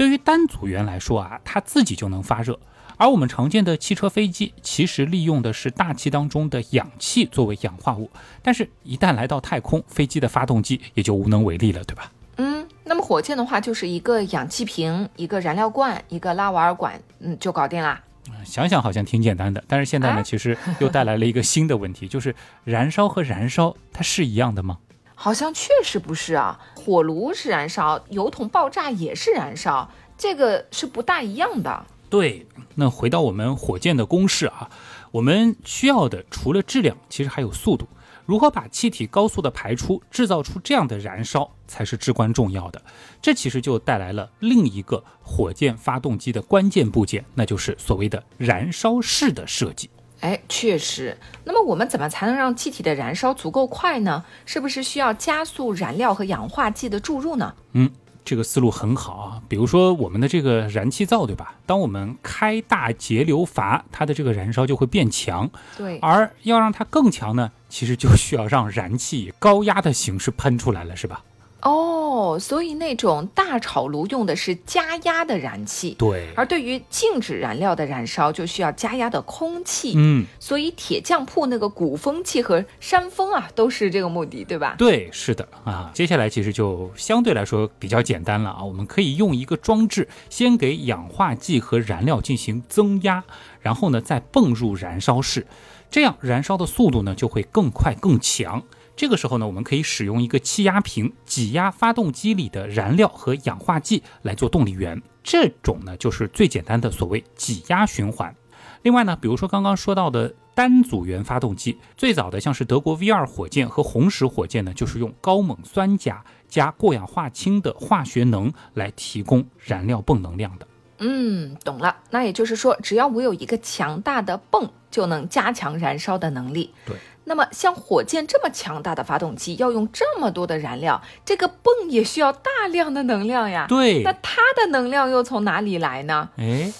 [0.00, 2.58] 对于单组员来说啊，它自己就能发热，
[2.96, 8.10] 而我们常见的汽车、飞机其实利用的是大气当中的氧气作为氧化物，
[8.40, 12.10] 但是，一旦来到太空，飞机的发动机也就无能为力了，对吧？
[12.36, 18.02] 嗯，那么火箭的话，就是一个氧气瓶、一个燃料罐、一个拉瓦尔管，嗯，就搞定啦。
[18.42, 22.34] 想想好像挺简单的，但是现在呢，啊其实又带来了一个新的问题， 就是
[22.64, 24.78] 燃烧和燃烧它是一样的吗？
[25.22, 31.84] 好像确实不是啊，火炉是燃烧，油桶爆炸也是燃烧，这个是不大一样的。
[32.08, 34.70] 对，那回到我们火箭的公式啊，
[35.10, 37.86] 我们需要的除了质量，其实还有速度。
[38.24, 42.80] 如何把气体高速的排出，制造出这样的燃烧，才是至关重要的。
[43.20, 49.90] 这其实就带来了另一个火箭发动机的关键部件，那就是所谓的燃烧室的设计。
[50.20, 51.16] 哎，确实。
[51.44, 54.24] 那么我们怎么才能让气体的燃烧足够快呢？
[54.44, 57.54] 是不是需要加速燃料和氧化剂的注入呢？
[57.72, 57.90] 嗯，
[58.24, 59.42] 这个思路很好啊。
[59.48, 61.54] 比如说我们的这个燃气灶，对吧？
[61.64, 65.48] 当我们开大节流阀，它的这个燃烧就会变强。
[65.76, 71.24] 对，而要让它更强呢，其实就需要让燃气以高压的形式喷出来了，是吧？
[71.62, 79.92] 哦，所以那种大炒炉用的是加压的燃气，对，而对于静止燃料的燃烧就需要加压的空气。
[79.96, 84.74] 嗯，所以铁匠铺那个鼓风器和山风啊，都是这个目的，对吧？
[84.78, 85.90] 对，是的啊。
[85.94, 93.24] 接下来其实就相对来说比较简单了啊，我们可以用一个装置先给氧化剂和燃料进行增压，
[93.60, 95.46] 然后呢再泵入燃烧室，
[95.90, 98.62] 这样燃烧的速度呢就会更快更强。
[99.00, 108.36] 这个时候呢，我们可以使用一个气压瓶挤压发动机里的燃料和氧化剂来做动力源，这种呢就是最简单的所谓挤压循环。
[108.82, 120.66] 另外呢，比如说刚刚说到的单组元发动机，最早的像是德国 V 二火箭和红石火箭呢，就是用高锰酸钾加过氧化氢的化学能来提供燃料泵能量的。
[120.98, 121.96] 嗯，懂了。
[122.10, 126.74] 那也就是说，只要我有一个强大的泵，就能加强燃烧的能力。
[126.84, 126.94] 对。
[127.30, 133.66] 那么，像火箭这么强大的发动机，要用这么多的燃料，这个泵也需要大量的能量呀。
[133.68, 136.30] 对那它的能量又从哪里来呢？
[136.38, 136.72] 哎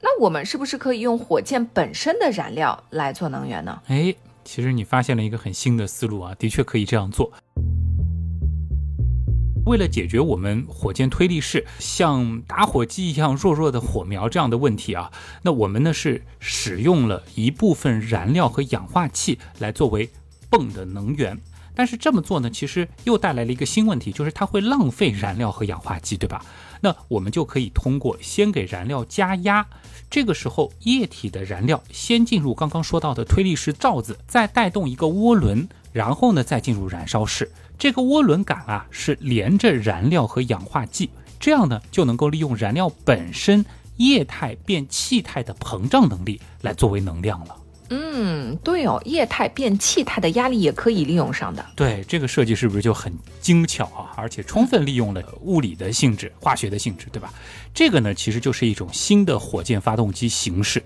[0.00, 3.82] 那我们是不是可以用火箭本身的燃料来做能源呢？
[3.88, 7.30] 哎，其实你发现了一个很新的思路啊，的确可以这样做。
[9.68, 20.08] 为了解决我们火箭推力室像打火机一样弱弱的火苗这样的问题啊，那我们呢是使用了一部分燃料和氧化气来作为
[20.48, 21.38] 泵的能源。
[21.74, 26.42] 但是这么做呢，其实又带来了一个新问题，就是它会浪费燃料和氧化剂，对吧？
[26.80, 29.66] 那我们就可以通过先给燃料加压，
[30.08, 37.52] 这个时候液体的燃料先进入刚刚说到的推力式罩子，再带动一个涡轮，然后呢再进入燃烧室。
[37.78, 43.64] 这个涡轮杆啊是连着燃料和氧化剂，这样呢就能够利用燃料本身
[43.98, 47.56] 液态变气态的膨胀能力来作为能量了。
[47.90, 51.64] 嗯，对哦，液态变气态的压力也可以利用上的。
[51.74, 53.10] 对这个设计是不是就很
[53.40, 54.12] 精巧啊？
[54.14, 57.32] 而且充分利用了物理的性质、化学的性质，对吧？
[57.72, 60.82] 这个呢，其实就是一种新的火箭发动机形式，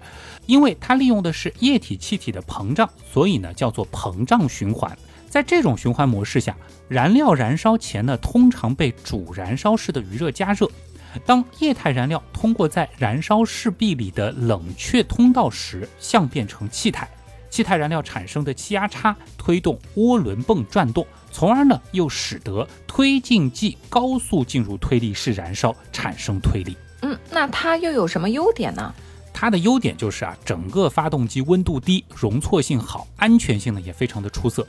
[0.46, 4.96] 因为它利用的是液体气体的膨胀，所以呢叫做膨胀循环。
[5.32, 6.54] 在这种循环模式下，
[6.88, 10.70] 燃料燃烧前呢，通常被主燃烧室的余热加热。
[11.24, 17.08] 当液态燃料通过在燃烧室壁里的冷却通道时，相变成气态。
[17.48, 26.76] 气态燃料产生的气压差推动涡轮泵转动，从而呢又使得推进剂高速进入推力室燃烧，产生推力。
[27.00, 28.92] 嗯，那它又有什么优点呢？
[29.42, 34.64] 它的优点就是啊，整个发动机温度低，容错性好，安全性呢也非常的出色。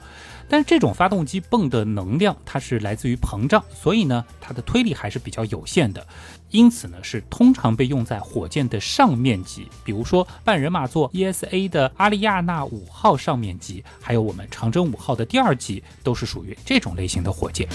[0.50, 6.04] 但是这种发动机泵的能量它是来自于膨胀，所以呢它的推力还是比较有限的，
[6.50, 17.70] 因此呢是通常被用在火箭的上面级，比如说半人马座 ESA 的阿利亚纳五号上面级，还有我们长征五号的第二级，都是属于这种类型的火箭。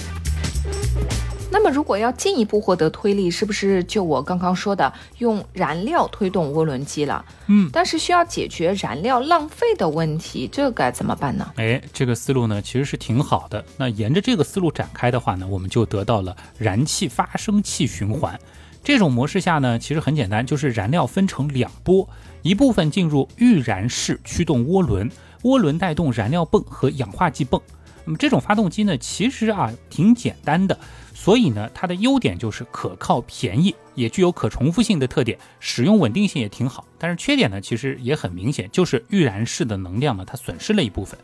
[1.51, 7.25] 那么，如果要进一步获得推力，是不是就我刚刚说的用燃料推动涡轮机了？
[7.47, 11.51] 嗯，但是需要解决燃料浪费的问题，这该怎么办呢？
[11.57, 13.65] 哎，这个思路呢其实是挺好的。
[13.77, 18.39] 那沿着这个思路展开的话呢，我们就得到了燃气发生器循环。
[18.85, 22.09] 这种模式下呢，其实很简单，就是燃料分成两波，
[22.43, 25.11] 一部分进入预燃室驱动涡轮，
[25.43, 27.61] 涡轮带动燃料泵和氧化剂泵。
[28.05, 30.79] 那么这种发动机呢，其实啊挺简单的，
[31.21, 36.87] 所以呢它的优点就是可靠、便宜，也具有可重复性的特点，使用稳定性也挺好。
[36.97, 41.19] 但是缺点呢，其实也很明显，就是预燃式的能量呢它损失了一部分。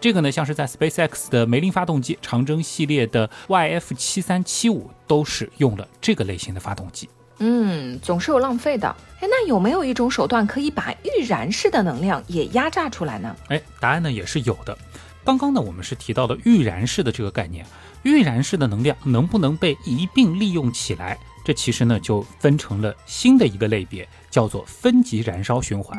[0.00, 7.06] 这个呢，像是在 SpaceX 的梅林发动机、长征系列的 YF 七三七五都是用了这个类型的发动机。
[7.38, 8.88] 嗯，总是有浪费的。
[9.20, 13.36] 哎，那有没有一种手段可以把预燃式的能量也压榨出来呢？
[13.48, 14.76] 哎，答案呢也是有的。
[15.22, 17.64] 刚刚呢，我们是提到了预燃式的这个概念，
[18.04, 25.98] 预燃式的能量能不能被一并利用起来，这其实呢就分成了新的一个类别，叫做分级燃烧循环。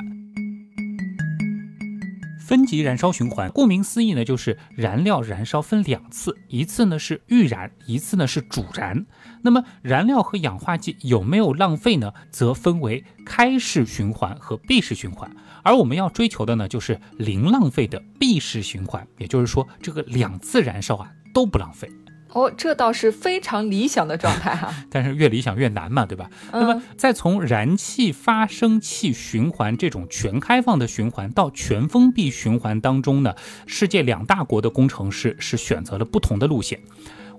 [2.48, 9.04] 分级燃烧循环，顾名思义呢，就是燃料燃烧分两次，一次呢是预燃，一次呢是主燃。
[9.42, 12.14] 那么燃料和氧化剂有没有浪费呢？
[12.30, 15.36] 则分为开式循环和闭式循环。
[15.64, 21.88] 而我们要追求的呢，就是零浪费的闭式循环，也就是说，这个两次燃烧啊都不浪费。
[22.30, 24.74] 哦，这倒是非常理想的状态哈。
[24.92, 26.30] 但是越理想越难嘛，对吧？
[26.52, 33.34] 那么再从燃气发生器循环这种全开放的循环到全封闭循环当中呢，
[33.68, 36.80] 世界两大国的工程师是选择了不同的路线。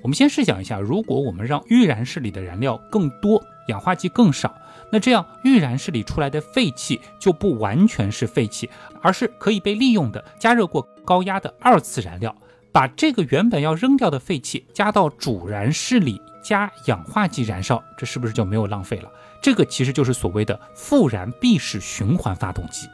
[0.00, 4.54] 我们先试想一下，如果我们让预燃室里的燃料更多，氧化剂更少，
[4.90, 8.70] 那这样预燃室里出来的废气就不完全是废气，
[9.02, 12.34] 而是可以被利用的加热过高压的二次燃料。
[12.76, 19.10] 把这个原本要扔掉的废气加到主燃室里，加氧化剂燃烧，这是不是就没有浪费了？
[19.40, 22.86] 这个其实就是所谓的复燃闭式循环发动机。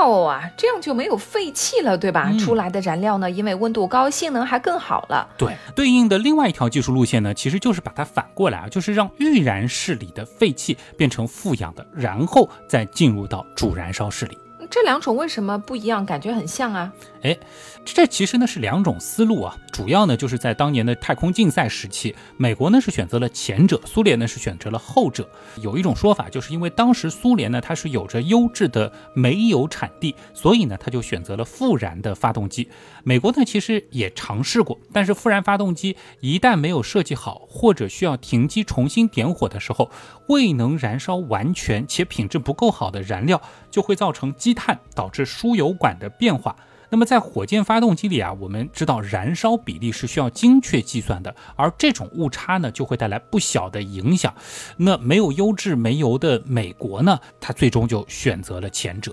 [0.00, 2.32] 妙啊，这样就没有废气了，对吧？
[2.40, 5.28] 出来的燃料呢，因为温度高，性能还更好了。
[5.38, 14.36] 对，对应的另外一条技术路线呢，其实就是把它反过来啊，就是让预燃室里的废气变成富氧的，然后再进入到主燃烧室里。
[14.74, 16.04] 这两种为什么不一样？
[16.04, 16.92] 感觉很像啊！
[17.22, 17.38] 哎，
[17.84, 19.56] 这其实呢是两种思路啊。
[19.72, 25.28] 主要呢就是在当年的太空竞赛时期，美国呢是选择了前者，苏联呢是选择了后者。
[25.60, 32.68] 有一种说法，就是因为当时苏联呢它是有着优质的煤油产地，所以呢它就选择了复燃的发动机。
[33.04, 39.88] 美国呢其实也尝试过，但是复燃发动机一旦没有设计好，或者需要停机重新点火的时候，
[40.26, 44.63] 未能燃烧完全且品质不够好的燃料，就会造成积碳，
[44.94, 46.54] 导致输油管的变化。
[46.90, 54.32] 那么在火箭发动机里啊，我们知道燃烧比例是需要精确计算的，而这种误差呢，就会带来不小的影响。
[54.76, 59.12] 那没有优质煤油的美国呢，它最终就选择了前者。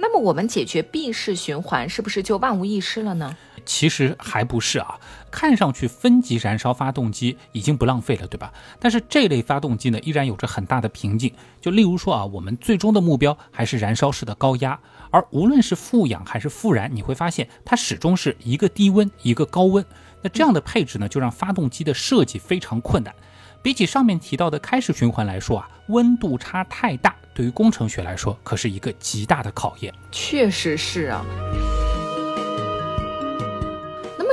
[0.00, 3.36] 那么我们解决闭式循环，是不是就万无一失了呢？
[3.66, 4.98] 其实还不是啊，
[5.30, 8.52] 看上去分级燃烧发动机已经不浪费了，对吧？
[8.78, 11.32] 但是这类发动机呢，依然有着很大的瓶颈。
[11.60, 14.78] 就例如说啊，我们最终的目标还是燃烧室的高压。
[15.10, 19.84] 而无论是富氧还是复燃，你会发现它始终是一个低温一个高温。
[20.20, 23.14] 那这样的配置呢，就让发动机的设计非常困难。
[23.62, 29.92] 比起上面提到的开式循环来说啊，温度差太大，对于工程学来说可是一个极大的考验。
[30.12, 31.24] 确实是啊。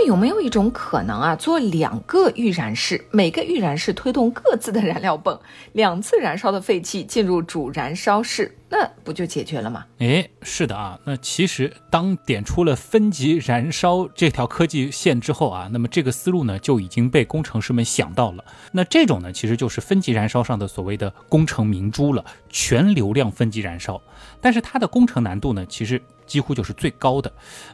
[0.05, 5.39] 有没有一种可能啊，做两个预燃室，每个预燃室推动各自的燃料泵，
[5.73, 8.57] 两次燃烧的废气进入主燃烧室？
[8.67, 9.85] 那不就解决了吗？
[9.99, 10.99] 哎，是的啊。
[11.05, 18.43] 那其实当点出了分级燃烧这条科技线之后啊，那么这个思路呢就已经被工程师们想到了。
[18.71, 24.01] 那这种呢其实就是分级燃烧上的所谓的工程明珠了，全流量分级燃烧。
[24.41, 27.31] 但是它的工程难度呢其实几乎就是最高的，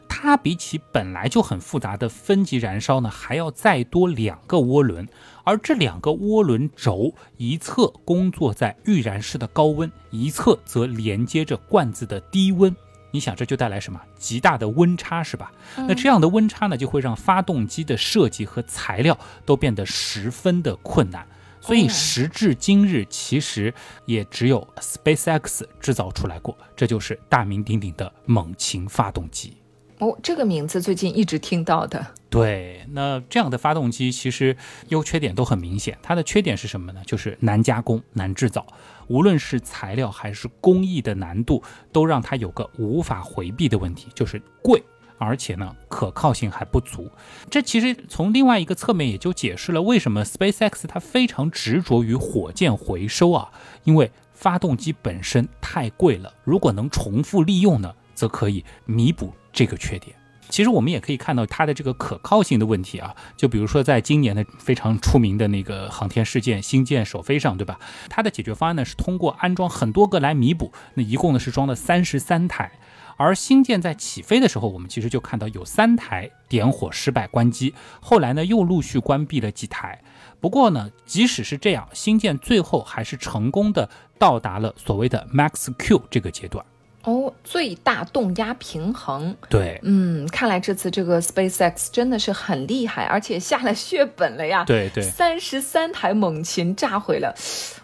[0.08, 5.06] 它比起本来就很复杂的分级燃烧呢还要再多两个涡轮。
[5.44, 12.74] 而这两个涡轮轴，一侧工作在预燃室的高温，一侧则连接着罐子的低温。
[13.10, 15.52] 你想，这就带来什么极大的温差，是吧？
[15.76, 21.26] 那这样的温差呢，就会让发动机的设计和材料都变得十分的困难。
[21.62, 23.72] 所以时至今日，其实
[24.04, 29.56] 也只有 SpaceX 制造出来过，这就是大名鼎鼎的猛禽发动机。
[29.98, 32.04] 哦，这个名字最近一直听到的。
[32.28, 34.56] 对，那这样的发动机其实
[34.88, 35.96] 优缺点都很明显。
[36.02, 37.00] 它的缺点是什么呢？
[37.06, 38.66] 就是难加工、难制造，
[39.06, 44.82] 无论是材料还是工艺的难度，都让它有个无法回避的问题，就是贵，
[45.18, 47.10] 而且呢可靠性还不足。
[47.50, 53.50] 这其实从另外一个侧面也就解释了为什么 SpaceX 它非常执着于火箭回收啊，
[53.84, 59.32] 因为发动机本身太贵了，如果能重复利用呢，则可以弥补。
[59.54, 60.16] 这个缺点，
[60.48, 63.14] 其实我们也可以看到它的这个可靠性的问题啊。
[63.36, 67.78] 就比如说，在今年的非常出名的那个航天事件——星舰首飞上，对吧？
[68.08, 72.72] 它的解决方案呢是通过安装很多个来弥补，那一共呢是装了三十三台。
[73.16, 80.00] 而星舰在起飞的时候，我们其实就看到有三台点火失败关机，后来呢又陆续关闭了几台。
[80.40, 83.88] 不过呢，即使是这样，星舰最后还是成功的
[84.18, 86.64] 到达了所谓的 Max Q 这个阶段。
[87.04, 89.36] 哦，最大动压平衡。
[89.48, 94.64] 对，嗯，看来这次这个 SpaceX 真的是很厉害，而且下了血本了呀。
[94.64, 97.34] 对对，三十三台猛禽炸毁了，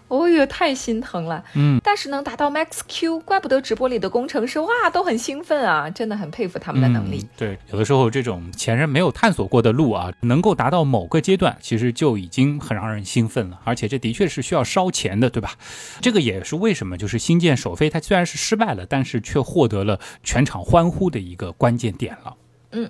[0.09, 1.45] 哦哟，太心疼了。
[1.55, 7.19] 嗯，但是能达到 Max Q，怪不得直播里的工程师哇都很兴奋啊，真的很佩服他们的能力。
[7.19, 13.61] 嗯对，有的时候这种前人没有探索过的路啊，能够达到某个阶段，其实就已经很让人兴奋了。
[13.65, 15.53] 而且这的确是需要烧钱的，对吧？
[16.01, 22.35] 这个也是为什么就是星舰首飞它虽然是失败了，但是却获得了全场欢呼的一个关键点了。
[22.71, 22.81] 那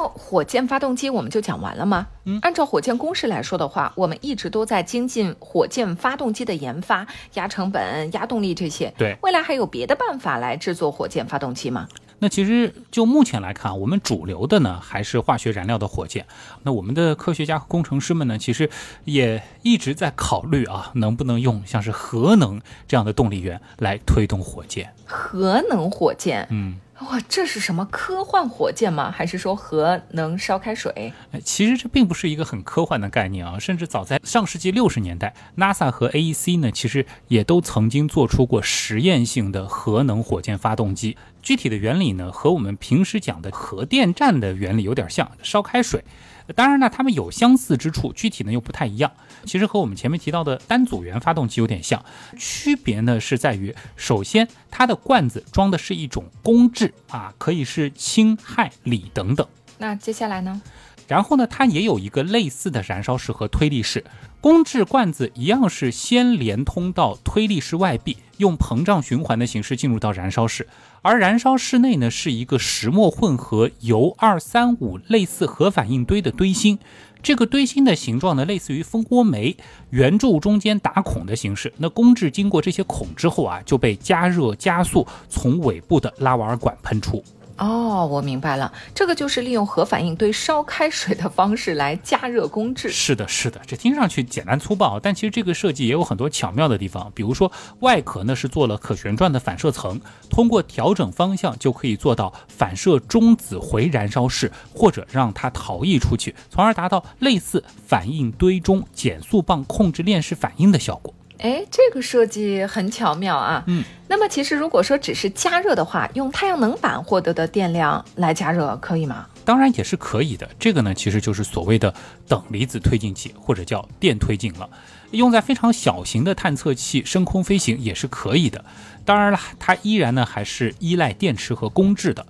[0.00, 2.06] 么火箭发动机我们就讲完了吗？
[2.24, 8.92] 嗯，按照火箭公式来说的话，我们一直都在精进火箭发动机的研发，压成本、压动力这些。
[8.96, 11.86] 对未来还有别的办法来制作火箭发动机吗？
[12.22, 16.26] 那其实就目前来看，我们主流的呢还是化学燃料的火箭。
[16.62, 18.68] 那我们的科学家和工程师们呢，其实
[19.04, 24.92] 也一直在考虑啊，能不能用像是核能这样的动力源来推动火箭。
[25.06, 29.10] 核能火箭，嗯，哇，这是什么科幻火箭吗？
[29.10, 31.12] 还是说核能烧开水？
[31.42, 41.16] 其实这并不是一个很科幻的概念啊，甚至早在上世纪六十年代，NASA 和 AEC 呢，其实也都曾经做出过实验性的核能火箭发动机。
[41.40, 46.04] 具体的原理呢，和我们平时讲的核电站的原理有点像，烧开水。
[46.52, 49.10] 当然呢，它们有相似之处，具体呢又不太一样。
[49.44, 52.04] 其实和我们前面提到的单组元发动机有点像，
[52.38, 59.46] 区别呢是在于，首先它的罐子装的是一种公制啊，可以是氢、氦、锂等等。
[59.78, 60.60] 那接下来呢？
[61.08, 64.04] 然后呢，它也有一个类似的燃烧室和推力室。
[64.40, 70.66] 公制罐子一样是先连通到推力室外壁，用膨胀循环的形式进入到燃烧室。
[71.02, 76.78] 而燃烧室内呢，是一个石墨混合铀二三五类似核反应堆的堆芯。
[77.22, 79.56] 这个堆芯的形状呢，类似于蜂窝煤，
[79.90, 81.72] 圆柱中间打孔的形式。
[81.76, 87.22] 那工质经过这些孔之后啊，就被加热加速，从尾部的拉瓦尔管喷出。
[87.60, 92.88] 哦，我明白了，这个就是利用核反应堆烧开水的方式来加热工制。
[92.88, 97.12] 是的，是的，这听上去简单粗暴，但其实这个设计也有很多巧妙的地方。
[97.14, 100.00] 比如说，外壳呢是做了可旋转的反射层，
[100.30, 111.12] 通过调整方向就可以做到反射中子回燃烧室，或者让它逃逸出去，从而达到类似反应堆中减速棒控制链式反应的效果。
[111.40, 113.64] 哎，这个设计很巧妙啊。
[113.66, 119.26] 嗯，那么其实如果说只是加热的话，用太阳能板获得的电量来加热可以吗？
[119.44, 120.48] 当然也是可以的。
[120.58, 121.92] 这个呢，其实就是所谓的
[122.28, 124.68] 等离子推进器，或者叫电推进了。
[125.12, 128.64] 用在非常小型的探测器升空飞行也是可以的。
[129.04, 132.24] 当然了，它依然呢还是依赖电池和工质的。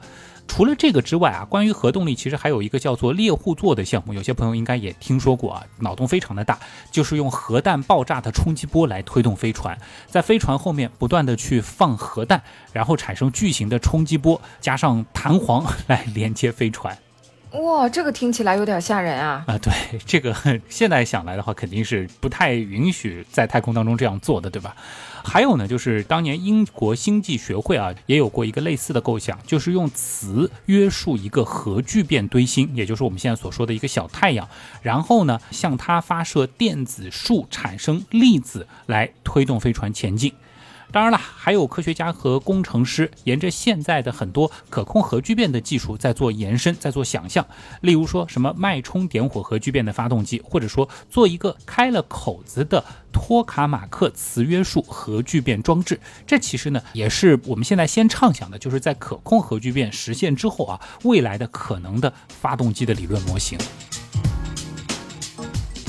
[0.50, 6.58] 除了这个之外啊，关于核动力，其实还有一个叫做猎户座的项目，有些朋友应该也听说过啊，脑洞非常的大，
[6.90, 9.78] 就是用核弹爆炸的冲击波来推动飞船，
[10.08, 12.42] 在飞船后面不断的去放核弹，
[12.72, 16.98] 然后产生巨型的冲击波，加上弹簧来连接飞船。
[17.62, 19.44] 哇，这个听起来有点吓人啊！
[19.46, 19.72] 啊，对，
[20.04, 20.34] 这个
[20.68, 24.74] 现在想来的话，肯定是不太允许在太空当中这样做的，对吧？
[25.24, 34.48] 还有呢，就是当年英国星际学会啊，也有过一个类似的构想，就是用磁约束一个核聚变堆芯，也就是我们现在所说的一个小太阳，
[34.82, 40.32] 然后呢，向它发射电子束，产生粒子来推动飞船前进。
[40.92, 47.46] 当然了，还有科学家和工程师沿着现在的很多可控核聚变的技术在做延伸，在做想象。
[47.80, 55.98] 例如说什么脉冲点火核聚变的发动机，或者说做一个开了口子的托卡马克磁约束核聚变装置。
[56.26, 63.58] 这其实呢，也是我们现在先畅想的，就是在可控核聚变实现之后啊，未来的可能的发动机的理论模型。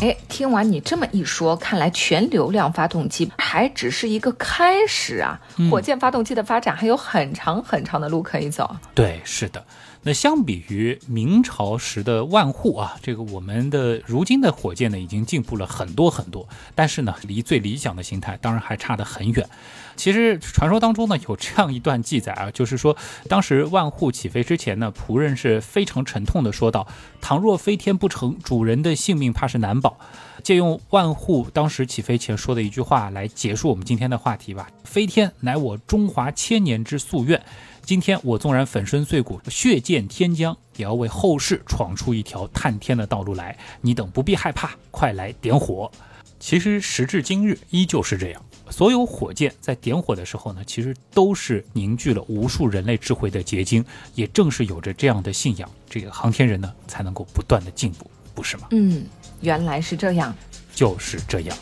[0.02, 5.40] 哎，听完你这么一说，看来全流量发动机还只是一个开始啊！
[5.70, 8.76] 火箭发动机的发展还有很长很长的路可以走。
[8.96, 9.64] 对，是的。
[10.02, 19.48] 那相比于明朝时的万户啊，这个我们的如今的火箭呢，已经进步了很多很多，但是呢，离最理想的形态当然还差得很远。
[19.96, 22.96] 其实传说当中呢，有这样一段记载啊， 就是说
[23.28, 26.88] 当时万户起飞之前呢，仆人是非常沉痛的说道
[27.22, 29.98] ：“倘若飞天不成，主人的性命怕是难保。”
[30.44, 37.42] 借用万户当时起飞前说的一句话来结束我们今天的话题吧：“飞天乃我中华千年之夙愿。”
[37.84, 43.58] 今天我纵然粉身碎骨、血溅天疆，也要为后世闯出一条探天的道路来。
[43.82, 45.92] 你等不必害怕，快来点火！
[46.40, 53.86] 其实时至今日依旧是这样，所有火箭在点火的时候呢，其实都是凝聚了无数人类智慧的结晶。
[54.16, 58.68] 也正是有着这样的信仰，这个航天人呢才能够不断的进步，不是吗？
[58.72, 59.06] 嗯，
[59.42, 60.34] 原来是这样。
[60.74, 61.58] 就是这样。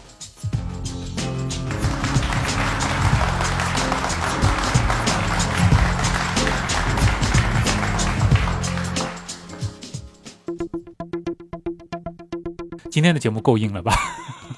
[12.91, 13.93] 今天的节目够硬了吧？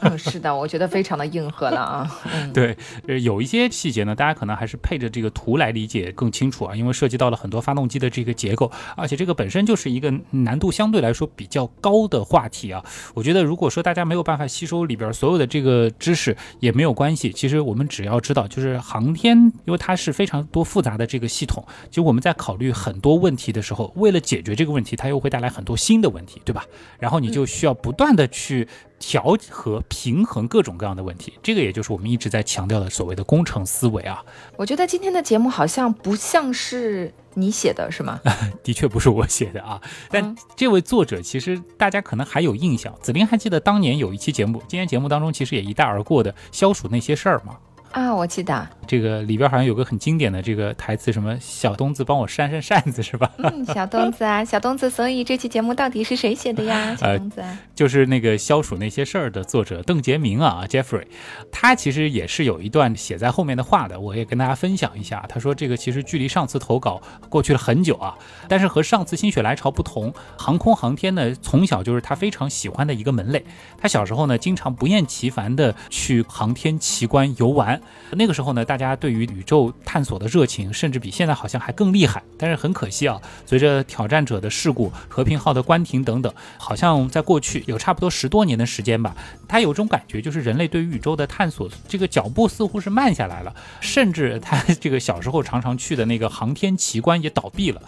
[0.01, 2.21] 嗯， 是的，我觉得非常的硬核了啊。
[2.53, 2.75] 对，
[3.07, 12.83] 呃，有一些细节呢，大家可能还是配着这个图来理解更清楚啊，因为涉及到了很多发动机的这个结构，而且这个本身就是一个难度相对来说比较高的话题啊。
[13.13, 26.65] 我觉得如果说大家没有办法吸收里边所有的这个知识也没有关系，其实我们只要知道，就是航天，因为它是非常多复杂的这个系统，其实我们在考虑很多问题的时候，为了解决这个问题，它又会带来很多新的问题，对吧？
[26.99, 28.67] 然后你就需要不断的去。
[29.01, 34.23] 调和、平衡各种各样的问题，这个也就是我们一直在强调的所谓的工程思维啊。
[34.55, 38.19] 我觉得今天的节目好像不像是你写的，是吗？
[38.63, 39.81] 的确不是我写的啊。
[40.11, 47.57] 但这位作者其实大家可能还有印象，子林还记得当年有一期节目，今天节目当中其实也一带而过的消暑那些事儿吗？
[47.91, 53.29] 啊，我记得这个里边好像有个很经典的这个台词，什么小东子帮我扇扇扇子是吧？
[53.37, 56.95] 嗯，小东子啊，小东子，所以这期节目到底是谁写的呀？
[56.95, 57.43] 小东子，
[57.75, 61.05] 就是那个消暑那些事儿的作者邓杰明啊，Jeffrey，
[61.51, 65.25] 他其实也是有一段写在后面的话的，我也跟大家分享一下。
[65.27, 68.15] 他说这个其实距离上次投稿过去了很久啊，
[68.47, 73.43] 但是和上次心血来潮不同，航空航天呢从小就是他非常喜欢的一个门类。
[73.77, 77.80] 他小时候呢经常不厌其烦的去航天奇观游玩。
[78.11, 82.21] 那个时候呢，大家对于宇宙探索的热情，甚至比现在好像还更厉害。
[82.37, 89.15] 但是很可惜啊，随着挑战者的事故、和平号的关停等等，好像在过去有差不多十多年的时间吧，
[89.47, 97.81] 他有种感觉，就是人类对于宇宙的探索这个脚步似乎是慢下来了，甚至他这个小时候常常去的那个航天奇观也倒闭了。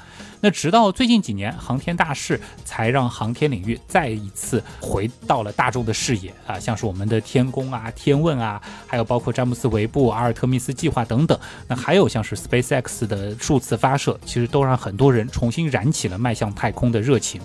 [0.45, 11.39] 那直到最近几年，航天大事才让航天领域再一次回到了大众的视野啊，像是我们的天宫啊、天问啊，还有包括詹姆斯韦布、阿尔特密斯计划等等。
[11.67, 17.41] 那还有像是 SpaceX 的数次发射，其实都让很多人重新燃起了迈向太空的热情。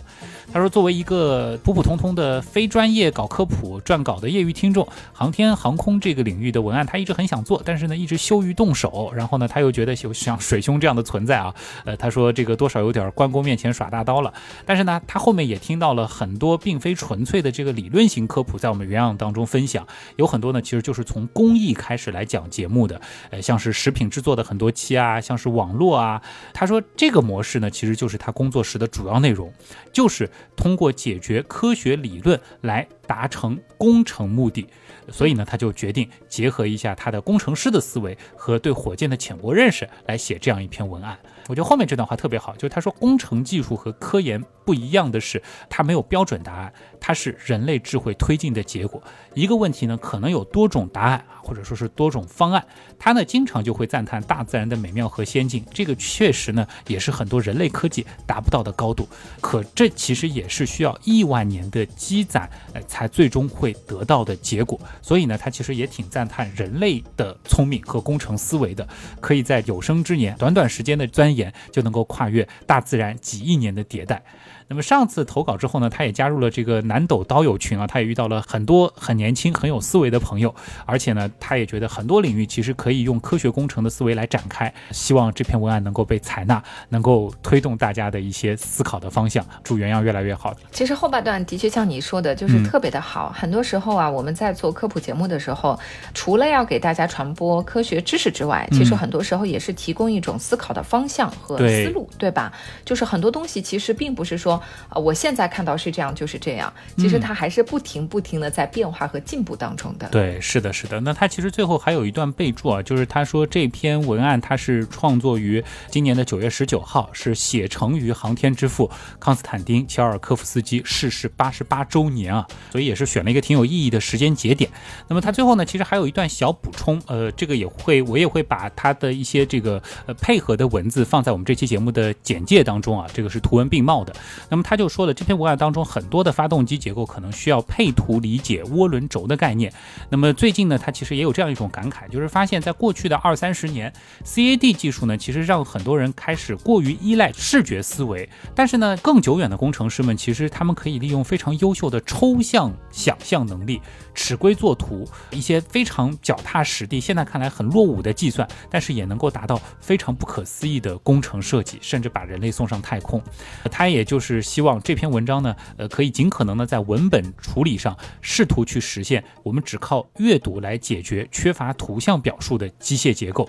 [0.51, 9.13] 他说：“作为一个普普通通的非专业搞科普撰稿的业余听众，航天航空这个领域的文案他一直很想做，但是呢一直羞于动手。
[9.15, 14.33] 然后呢他又觉得有像水兄这样的存在啊，呃他说这个多少有点关公面前耍大刀了。
[14.65, 19.87] 但是呢他后面也听到了很多并非纯粹的这个理论型科普在我们原样当中分享，
[20.17, 22.99] 有很多呢其实就是从工艺开始来讲节目的，
[23.31, 26.23] 呃像是食品制作的很多期啊，像是网络啊。
[26.55, 29.53] 他说这个模式呢其实就是他工作室的主要内容，
[29.93, 34.67] 就是。”通过解决科学理论来达成工程目的，
[35.11, 41.19] 所以呢，他就决定结合一下他的工程师的思维和对火箭的浅薄认识来写这样一篇文案。
[41.49, 49.03] 我觉得后面这段话特别好，就是他说工程技术和科研不一样的是，它没有标准答案，它是人类智慧推进的结果。
[49.35, 52.65] 一个问题呢，可能有多种答案啊，或者说是多种方案。
[52.99, 59.09] 它呢，经常就会赞叹大自然的美妙和先进，这个确实呢，也是很多人类科技达不到的高度。
[59.41, 64.81] 可这其实也是需要亿万年的积攒，呃，才最终会得到的结果。
[65.01, 68.87] 所以呢，它其实也挺赞叹人类的聪明和工程思维的，
[69.21, 71.53] 可以在有生之年短短时间的钻研。
[71.71, 74.23] 就能够跨越大自然几亿年的迭代。
[74.71, 80.55] 那么上次投稿之后呢，他也加入了这个南斗刀友群啊，他也遇到了很多很年轻、很有思维的朋友，
[80.85, 84.73] 而且呢，他也觉得很多领域其实可以用科学工程的思维来展开。
[84.91, 89.43] 希望这篇文案能够被采纳，能够推动大家的一些思考的方向。
[89.65, 90.55] 祝原样越来越好。
[90.71, 93.33] 其实后半段的确像你说的，就是特别的好。
[93.35, 95.81] 很多时候啊，我们在做科普节目的时候，
[96.13, 102.53] 除了要给大家传播科学知识之外，其实很多时候也是提供一种思考的方向和思路，对吧？
[102.85, 104.58] 就是很多东西其实并不是说。
[104.89, 106.73] 啊，我现在看到是这样，就是这样。
[106.97, 110.09] 其实它还是不停不停的在变化和进步当中的。
[110.09, 111.01] 对，是的，是的。
[111.01, 124.71] 那他其实最后还有一段备注啊，就是他说这篇文案他是创作于今年的九月十九号，是写成于航天之父康斯坦丁·乔尔科夫斯基逝世八十八周年啊，所以也是选了一个挺有意义的时间节点。
[125.07, 134.15] 那么他最后呢，其实还有一段小补充，呃，这个也会我也会把他的一些这个呃配合的文字放在我们这期节目的简介当中啊，这个是图文并茂的。
[134.49, 139.73] 那么他就说了，这篇文案当中很多的发动机结构可能需要配图理解涡轮轴的概念。
[140.09, 143.93] 那么最近呢，他其实也有这样一种感慨，就是发现，在过去的二三十年
[144.25, 148.29] ，CAD 技术呢，其实让很多人开始过于依赖视觉思维。
[148.55, 153.81] 但是呢，更久远的工程师们，其实他们可以利用非常优秀的抽象想象能力。
[154.15, 163.23] 尺规作图，一些非常脚踏实地，现在看来很落伍的计算，但是也能够达到非常不可思议的工程设计，甚至把人类送上太空。
[163.71, 173.49] 他也就是是希望这篇文章呢，呃，可以尽可能的在文本处理上试图去实现我们只靠阅读来解决缺乏图像表述的机械结构。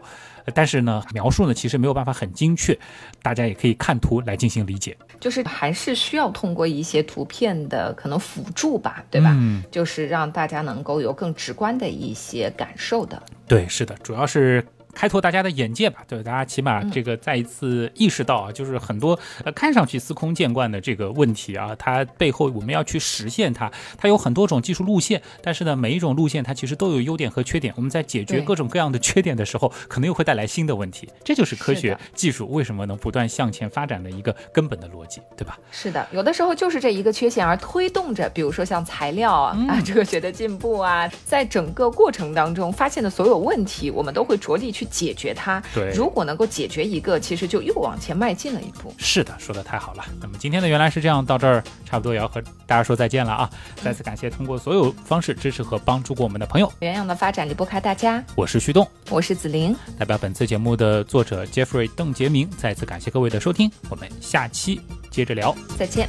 [0.55, 2.77] 但是呢，描述呢其实没有办法很精确，
[3.21, 4.97] 大家也可以看图来进行理解。
[5.19, 9.35] 就是还是需要通过一些图片的可能辅助吧，对吧？
[9.37, 13.21] 嗯，就是让大家能够有更直观的一些感受的。
[13.47, 14.65] 对，是的，主要是。
[14.93, 27.73] 开拓大家的眼界吧，对大家起码这个再一次意识到啊，就是很多呃看上去司空见惯的这个问题啊，它背后我们要去实现它，它有很多种技术路线，但是呢，每一种路线它其实都有优点和缺点。
[27.77, 35.57] 我们在解决各种各样的缺点的时候，可能又会带来新的问题，这就是科学技术为什么能不断向前发展的一个根本的逻辑，对吧？
[35.71, 45.61] 是的，有的时候就是这一个缺陷而推动着，比如说像材料啊啊科学的进步啊，在整个过程当中发现的所有问题，我们都会着力去解决它。
[45.73, 48.93] 对，如果能够解决一个，其实就又往前迈进了一步。
[48.97, 50.05] 是的，说的太好了。
[50.21, 53.49] 那么今天的原来是这样，到这儿差不多也要和大家说再见了啊！
[53.83, 56.71] 再次感谢通过所有方式支持和帮助过我们的朋友。
[56.79, 58.23] 原样的发展离不开大家。
[58.35, 66.07] 我是旭东，我是子玲，代表本次节目的作者 Jeffrey 邓杰明，再次感谢各位的收听，我们下期接着聊，再见。